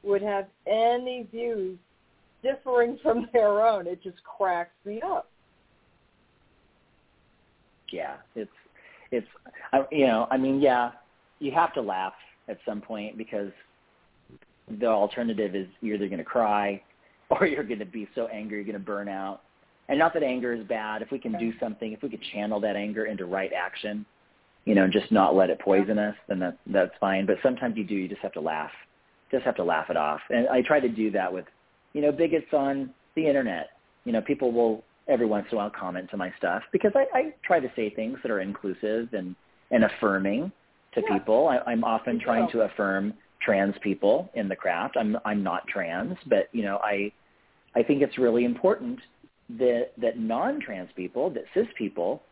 [0.05, 1.79] would have any views
[2.43, 3.87] differing from their own.
[3.87, 5.31] It just cracks me up.
[7.95, 8.51] yeah, it's
[9.11, 9.27] it's
[9.91, 10.91] you know, I mean, yeah,
[11.39, 12.15] you have to laugh
[12.49, 13.53] at some point because
[14.81, 16.83] the alternative is you're either going to cry
[17.31, 19.43] or you're going to be so angry you're going to burn out.
[19.89, 21.03] And not that anger is bad.
[21.03, 24.07] If we can do something, if we could channel that anger into right action,
[24.65, 27.27] you know, and just not let it poison us, then that that's fine.
[27.27, 27.95] But sometimes you do.
[27.95, 28.71] You just have to laugh.
[29.35, 30.21] Just have to laugh it off.
[30.31, 31.45] And I try to do that with,
[31.93, 33.71] you know, bigots on the internet.
[34.05, 37.05] You know, people will every once in a while comment to my stuff because I,
[37.19, 39.35] I try to say things that are inclusive and
[39.73, 40.53] and affirming
[40.95, 41.19] to Yeah.
[41.19, 41.49] people.
[41.49, 42.53] I, I'm often You trying will.
[42.53, 44.97] to affirm trans people in the craft.
[44.97, 47.11] I'm I'm not trans, but you know, I
[47.75, 49.01] I think it's really important
[49.59, 52.23] that that non-trans people, that cis people,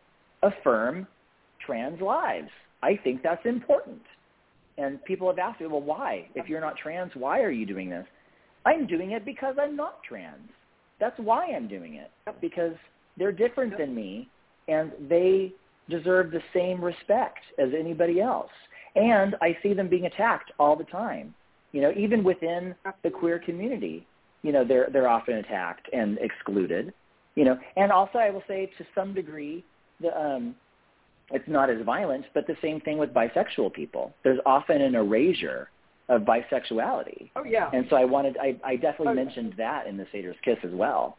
[0.41, 1.05] affirm
[1.65, 2.49] trans lives.
[2.81, 4.01] I think that's important.
[4.77, 6.27] And people have asked me, well, why?
[6.35, 8.05] If you're not trans, why are you doing this?
[8.65, 10.49] I'm doing it because I'm not trans.
[10.99, 12.11] That's why I'm doing it.
[12.41, 12.73] Because
[13.17, 14.29] they're different than me,
[14.67, 15.53] and they
[15.89, 18.51] deserve the same respect as anybody else.
[18.95, 21.33] And I see them being attacked all the time.
[21.71, 24.07] You know, even within the queer community,
[24.43, 26.93] you know, they're they're often attacked and excluded.
[27.35, 29.63] You know, and also I will say to some degree,
[29.99, 30.55] the um,
[31.31, 34.13] it's not as violent, but the same thing with bisexual people.
[34.23, 35.69] There's often an erasure
[36.09, 37.29] of bisexuality.
[37.35, 37.69] Oh yeah.
[37.73, 39.23] And so I wanted, I, I definitely Oh, yeah.
[39.23, 41.17] mentioned that in the Satyr's Kiss as well,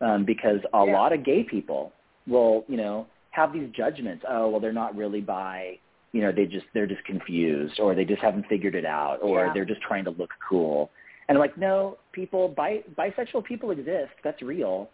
[0.00, 0.92] um, because a Yeah.
[0.92, 1.92] lot of gay people
[2.26, 4.24] will, you know, have these judgments.
[4.28, 5.78] Oh, well, they're not really bi.
[6.12, 9.46] You know, they just they're just confused, or they just haven't figured it out, or
[9.46, 9.52] Yeah.
[9.52, 10.90] they're just trying to look cool.
[11.28, 14.12] And I'm like, no, people, bi- bisexual people exist.
[14.24, 14.90] That's real.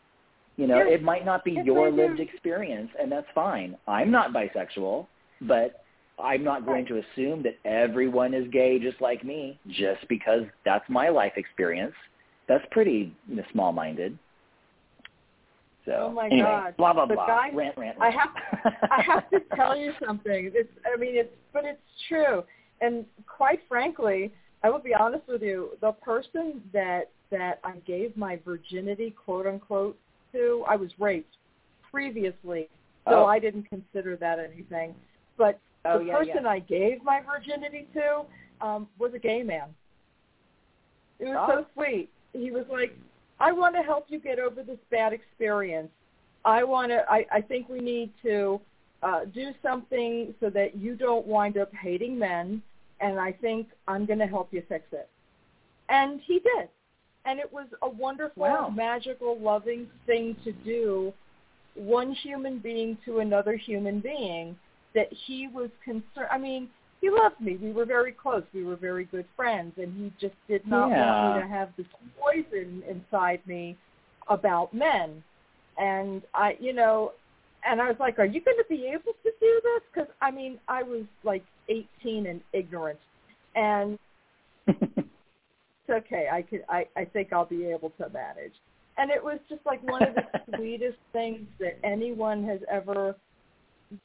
[0.58, 3.76] You know, it might not be your lived experience, and that's fine.
[3.86, 5.06] I'm not bisexual,
[5.42, 5.84] but
[6.18, 10.84] I'm not going to assume that everyone is gay just like me just because that's
[10.88, 11.94] my life experience.
[12.48, 13.14] That's pretty
[13.52, 14.18] small-minded.
[15.84, 16.76] So, oh my anyway, God!
[16.76, 17.26] blah blah the blah.
[17.26, 17.96] Guy, rant, rant, rant.
[18.00, 20.50] I have, I have to tell you something.
[20.54, 22.42] It's, I mean, it's, but it's true.
[22.80, 24.34] And quite frankly,
[24.64, 25.70] I will be honest with you.
[25.80, 29.96] The person that that I gave my virginity, quote unquote,
[30.32, 31.36] to, I was raped
[31.90, 32.68] previously,
[33.06, 33.26] so Oh.
[33.26, 34.94] I didn't consider that anything.
[35.36, 36.48] But oh the yeah, person yeah.
[36.48, 38.24] I gave my virginity to
[38.60, 39.68] um, was a gay man.
[41.18, 41.46] It was Oh.
[41.48, 42.08] so sweet.
[42.32, 42.96] He was like,
[43.40, 45.90] "I want to help you get over this bad experience.
[46.44, 47.04] I want to.
[47.10, 48.60] I, I think we need to
[49.02, 52.62] uh, do something so that you don't wind up hating men,
[53.00, 55.08] and I think I'm going to help you fix it."
[55.88, 56.68] And he did,
[57.28, 58.70] and it was a wonderful, Wow.
[58.70, 61.12] magical, loving thing to do.
[61.74, 64.56] One human being to another human being
[64.94, 66.28] that he was concerned.
[66.30, 66.70] I mean,
[67.02, 67.56] he loved me.
[67.56, 68.42] We were very close.
[68.54, 71.86] We were very good friends, and he just did not want me to have this
[72.18, 73.76] poison inside me
[74.28, 75.22] about men.
[75.76, 77.12] And I, you know,
[77.64, 80.30] and I was like, "Are you going to be able to do this?" Because I
[80.30, 82.98] mean, I was like 18 and ignorant,
[83.54, 83.98] and
[85.90, 86.28] okay.
[86.30, 86.64] I could.
[86.68, 88.54] I I think I'll be able to manage.
[88.96, 93.14] And it was just like one of the sweetest things that anyone has ever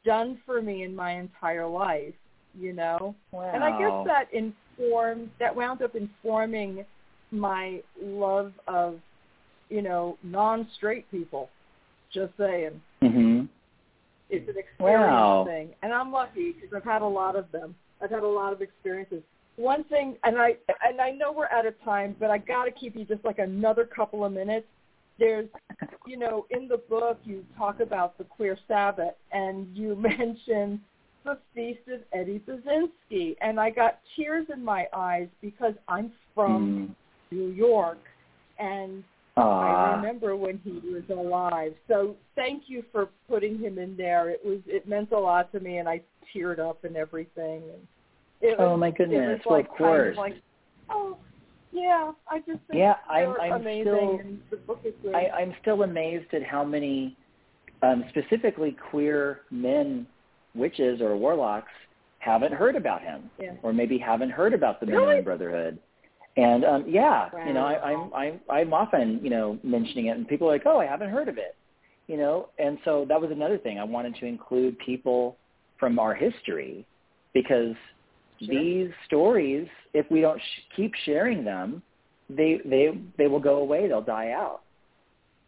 [0.06, 2.14] done for me in my entire life.
[2.58, 3.16] You know.
[3.32, 3.52] wow.
[3.54, 6.86] And I guess that informed that wound up informing
[7.32, 9.00] my love of,
[9.70, 11.50] you know, non-straight people.
[12.12, 13.48] Just saying, Mhm.
[14.30, 15.46] it's an experience Wow.
[15.46, 17.76] thing, and I'm lucky because I've had a lot of them.
[18.02, 19.24] I've had a lot of experiences.
[19.56, 22.72] One thing, and I and I know we're out of time, but I got to
[22.72, 24.66] keep you just like another couple of minutes.
[25.20, 25.48] There's,
[26.08, 30.82] you know, in the book you talk about the queer Sabbath, and you mention
[31.24, 36.64] the feast of Eddie Buczynski, and I got tears in my eyes because I'm from
[36.64, 36.96] Mm.
[37.32, 38.00] New York,
[38.60, 39.04] and
[39.38, 41.74] I remember when he was alive.
[41.88, 44.30] So thank you for putting him in there.
[44.30, 46.02] It was it meant a lot to me, and I
[46.34, 47.64] teared up and everything.
[47.64, 47.88] And
[48.44, 49.40] it Oh was, my It goodness.
[49.40, 50.12] was Well, like of kind course.
[50.14, 50.36] of like,
[50.90, 51.18] oh
[51.72, 54.20] yeah, I just think Yeah, I'm- I'm amazing, still-
[54.52, 54.94] the book is.
[55.14, 57.16] I, I'm still amazed at how many,
[57.82, 60.06] um, specifically queer men,
[60.56, 61.72] witches or warlocks,
[62.20, 63.54] haven't heard about him, Yeah.
[63.64, 65.06] or maybe haven't heard about the Really?
[65.08, 65.80] Minoan Brotherhood.
[66.38, 70.28] And um, yeah, you know, I, I'm I'm I'm often you know mentioning it, and
[70.28, 71.56] people are like, oh, I haven't heard of it,
[72.08, 72.50] you know.
[72.58, 75.38] And so that was another thing I wanted to include people
[75.80, 76.86] from our history,
[77.34, 77.76] because
[78.46, 78.56] Sure.
[78.60, 81.82] these stories, if we don't sh- keep sharing them,
[82.30, 83.88] they they they will go away.
[83.88, 84.62] They'll die out.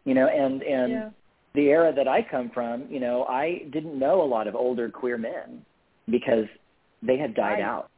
[0.04, 1.10] You know, and and yeah.
[1.54, 4.88] the era that I come from, you know, I didn't know a lot of older
[4.88, 5.64] queer men
[6.08, 6.46] because
[7.02, 7.62] they had died Right.
[7.62, 7.90] out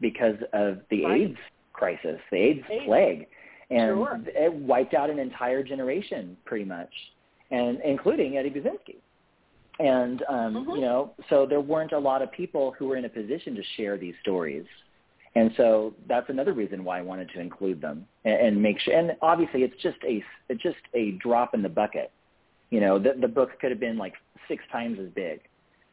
[0.00, 1.20] because of the Right.
[1.22, 1.38] AIDS
[1.72, 2.84] crisis, the AIDS, AIDS.
[2.84, 3.26] plague,
[3.70, 4.20] and Sure.
[4.26, 6.92] it wiped out an entire generation pretty much,
[7.50, 8.96] and including Eddie Buczynski.
[9.80, 10.74] And um, Mhm.
[10.76, 13.62] you know, so there weren't a lot of people who were in a position to
[13.76, 14.66] share these stories.
[15.36, 18.94] And so that's another reason why I wanted to include them and, and make sure.
[18.94, 22.10] And obviously, it's just a it's just a drop in the bucket.
[22.70, 24.14] You know, the, the book could have been like
[24.48, 25.40] six times as big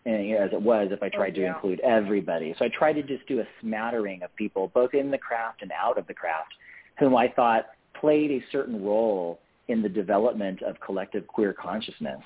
[0.06, 1.56] and, you know, as it was if I tried to Oh, yeah.
[1.56, 2.54] include everybody.
[2.60, 5.72] So I tried to just do a smattering of people, both in the craft and
[5.72, 6.54] out of the craft,
[7.00, 12.22] whom I thought played a certain role in the development of collective queer consciousness.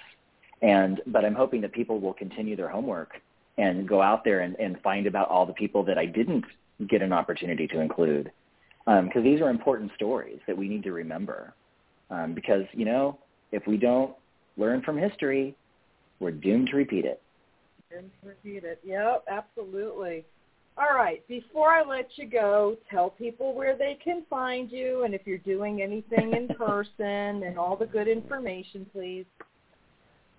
[0.62, 3.14] And but I'm hoping that people will continue their homework
[3.58, 6.46] and go out there and, and find about all the people that I didn't
[6.90, 8.32] get an opportunity to include,
[8.86, 11.54] because these are important stories that we need to remember.
[12.10, 13.20] Um, because you know,
[13.52, 14.14] if we don't
[14.58, 15.56] learn from history,
[16.20, 17.22] we're doomed to repeat it.
[17.90, 18.80] Didn't repeat it.
[18.84, 20.26] Yep, absolutely.
[20.78, 21.26] All right.
[21.28, 25.38] Before I let you go, tell people where they can find you and if you're
[25.40, 29.26] doing anything in person and all the good information, please.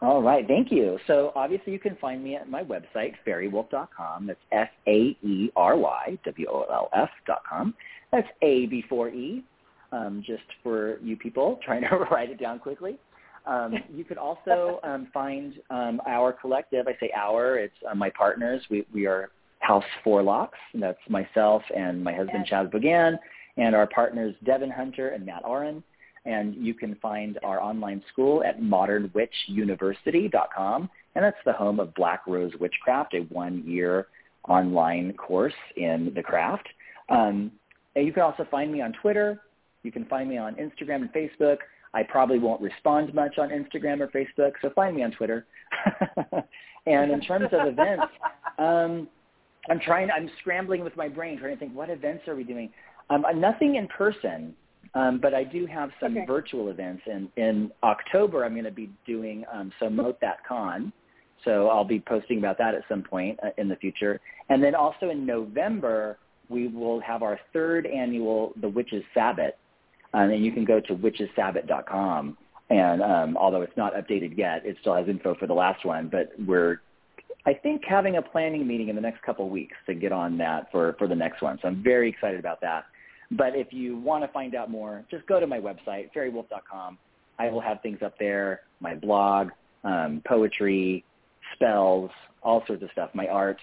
[0.03, 0.99] All right, thank you.
[1.07, 4.27] So obviously you can find me at my website, faerywolf.com.
[4.27, 7.73] That's F-A-E-R-Y, W-O-L-F dot com.
[8.11, 9.45] That's A before E,
[9.93, 12.99] um, just for you people trying to write it down quickly.
[13.47, 16.89] Um, you could also um, find um, our collective.
[16.89, 18.61] I say our, it's uh, my partners.
[18.71, 19.31] We, we are
[19.61, 20.59] House Four Locks.
[20.75, 22.49] That's myself and my husband, Yes.
[22.49, 23.17] Chas Bogan,
[23.57, 25.85] and our partners, Devin Hunter and Matt Oren
[26.25, 32.23] and you can find our online school at modernwitchuniversity.com, and that's the home of Black
[32.27, 34.07] Rose Witchcraft, a one-year
[34.49, 36.69] online course in the craft.
[37.09, 37.51] Um,
[37.95, 39.41] and you can also find me on Twitter.
[39.83, 41.59] You can find me on Instagram and Facebook.
[41.95, 45.47] I probably won't respond much on Instagram or Facebook, so find me on Twitter.
[46.87, 48.07] and in terms of events,
[48.59, 49.09] um,
[49.69, 50.11] I'm trying.
[50.11, 52.71] I'm scrambling with my brain, trying to think what events are we doing.
[53.11, 54.55] Um, uh, nothing in person,
[54.95, 56.27] um, but I do have some Okay.
[56.27, 57.03] virtual events.
[57.07, 60.93] And in October, I'm going to be doing um, some Moat That Con.
[61.45, 64.21] So I'll be posting about that at some point uh, in the future.
[64.49, 66.19] And then also in November,
[66.49, 69.55] we will have our third annual The Witches Sabbath.
[70.15, 72.37] Um, and you can go to witchessabbath.com.
[72.69, 76.09] And um, although it's not updated yet, it still has info for the last one.
[76.09, 76.81] But we're,
[77.47, 80.37] I think, having a planning meeting in the next couple of weeks to get on
[80.39, 81.59] that for, for the next one.
[81.63, 82.85] So I'm very excited about that.
[83.33, 86.99] But if you want to find out more, just go to my website, faerywolf.com.
[87.39, 89.49] I will have things up there, my blog,
[89.85, 91.05] um, poetry,
[91.55, 92.11] spells,
[92.43, 93.59] all sorts of stuff, my art.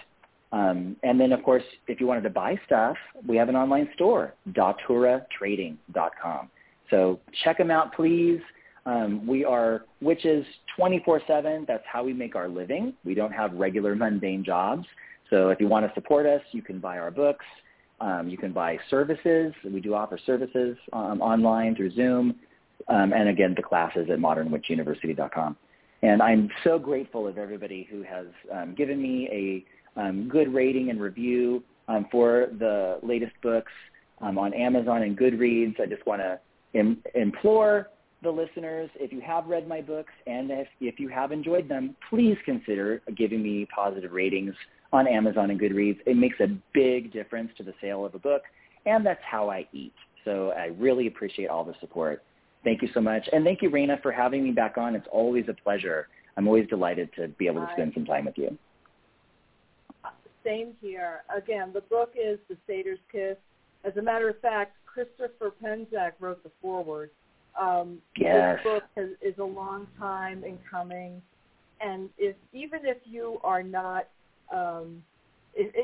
[0.51, 2.97] Um, and then, of course, if you wanted to buy stuff,
[3.27, 6.49] we have an online store, daturatrading.com.
[6.89, 8.39] So check them out, please.
[8.87, 10.43] Um, we are witches
[10.79, 11.67] 24-7.
[11.67, 12.93] That's how we make our living.
[13.05, 14.87] We don't have regular mundane jobs.
[15.29, 17.45] So if you want to support us, you can buy our books.
[18.01, 19.53] Um, you can buy services.
[19.63, 22.35] We do offer services um, online through Zoom.
[22.87, 25.57] Um, and again, the classes at modernwitchuniversity.com.
[26.01, 29.65] And I'm so grateful of everybody who has um, given me
[29.97, 33.71] a um, good rating and review um, for the latest books
[34.21, 35.79] on Amazon and Goodreads.
[35.79, 36.39] I just want to
[36.73, 37.89] Im- implore
[38.21, 41.95] the listeners, if you have read my books and if, if you have enjoyed them,
[42.09, 44.53] please consider giving me positive ratings
[44.91, 45.99] on Amazon and Goodreads.
[46.05, 48.43] It makes a big difference to the sale of a book,
[48.85, 49.93] and that's how I eat.
[50.25, 52.23] So I really appreciate all the support.
[52.63, 53.27] Thank you so much.
[53.31, 54.95] And thank you, Raina, for having me back on.
[54.95, 56.07] It's always a pleasure.
[56.35, 58.57] I'm always delighted to be able to spend some time with you.
[60.43, 61.21] Same here.
[61.35, 63.37] Again, the book is The Satyr's Kiss.
[63.83, 67.11] As a matter of fact, Christopher Penczak wrote the foreword.
[67.59, 68.59] Um, Yes.
[68.63, 71.21] This book has, is a long time in coming,
[71.81, 74.07] and if even if you are not,
[74.51, 75.03] um,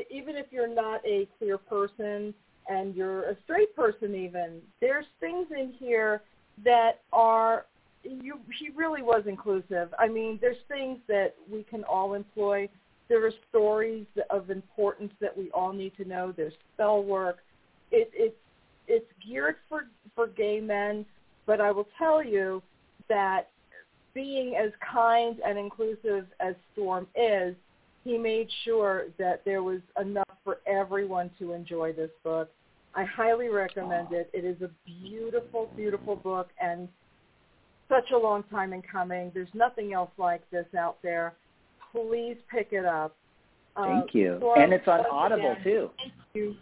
[0.09, 2.33] even if you're not a queer person
[2.69, 6.21] and you're a straight person, even there's things in here
[6.63, 7.65] that are
[8.03, 8.39] you.
[8.59, 9.93] He really was inclusive.
[9.99, 12.69] I mean, there's things that we can all employ.
[13.09, 16.33] There are stories of importance that we all need to know.
[16.35, 17.39] There's spell work.
[17.91, 18.35] It, it's
[18.87, 21.05] it's geared for for gay men,
[21.45, 22.61] but I will tell you
[23.09, 23.49] that
[24.13, 27.55] being as kind and inclusive as Storm is,
[28.05, 32.49] he made sure that there was enough for everyone to enjoy this book.
[32.93, 34.29] I highly recommend it.
[34.31, 36.87] It is a beautiful, beautiful book and
[37.89, 39.31] such a long time in coming.
[39.33, 41.33] There's nothing else like this out there.
[41.91, 43.15] Please pick it up.
[43.75, 44.35] Uh, Thank you.
[44.37, 45.89] Storm, And it's on Audible, again, too.
[45.97, 46.55] Thank you.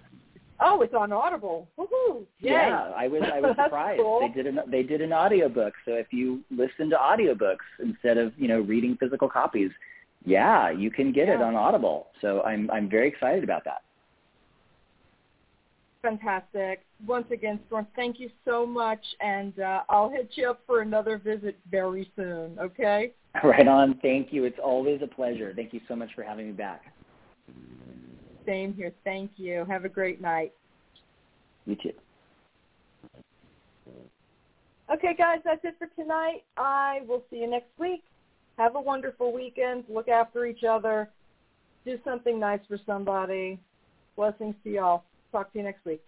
[0.59, 1.67] Oh, it's on Audible.
[1.77, 2.25] Woohoo!
[2.39, 2.51] Yay.
[2.51, 4.01] Yeah, I was I was surprised.
[4.01, 4.21] cool.
[4.21, 5.73] They did an they did an audiobook.
[5.83, 9.71] So if you listen to audiobooks instead of, you know, reading physical copies,
[10.25, 12.07] yeah, you can get it on Audible.
[12.21, 13.83] So I'm I'm very excited about that.
[16.01, 16.81] Fantastic.
[17.07, 21.17] Once again, Storm, thank you so much, and uh, I'll hit you up for another
[21.17, 23.13] visit very soon, okay?
[23.43, 23.97] Right on.
[24.03, 24.43] Thank you.
[24.43, 25.53] It's always a pleasure.
[25.55, 26.93] Thank you so much for having me back.
[28.45, 28.91] Same here.
[29.03, 29.65] Thank you.
[29.67, 30.53] Have a great night.
[31.65, 31.93] You too.
[34.93, 36.43] Okay, guys, that's it for tonight.
[36.57, 38.03] I will see you next week.
[38.57, 39.85] Have a wonderful weekend.
[39.89, 41.09] Look after each other.
[41.85, 43.59] Do something nice for somebody.
[44.15, 45.03] Blessings to y'all.
[45.31, 46.01] Talk to you next week.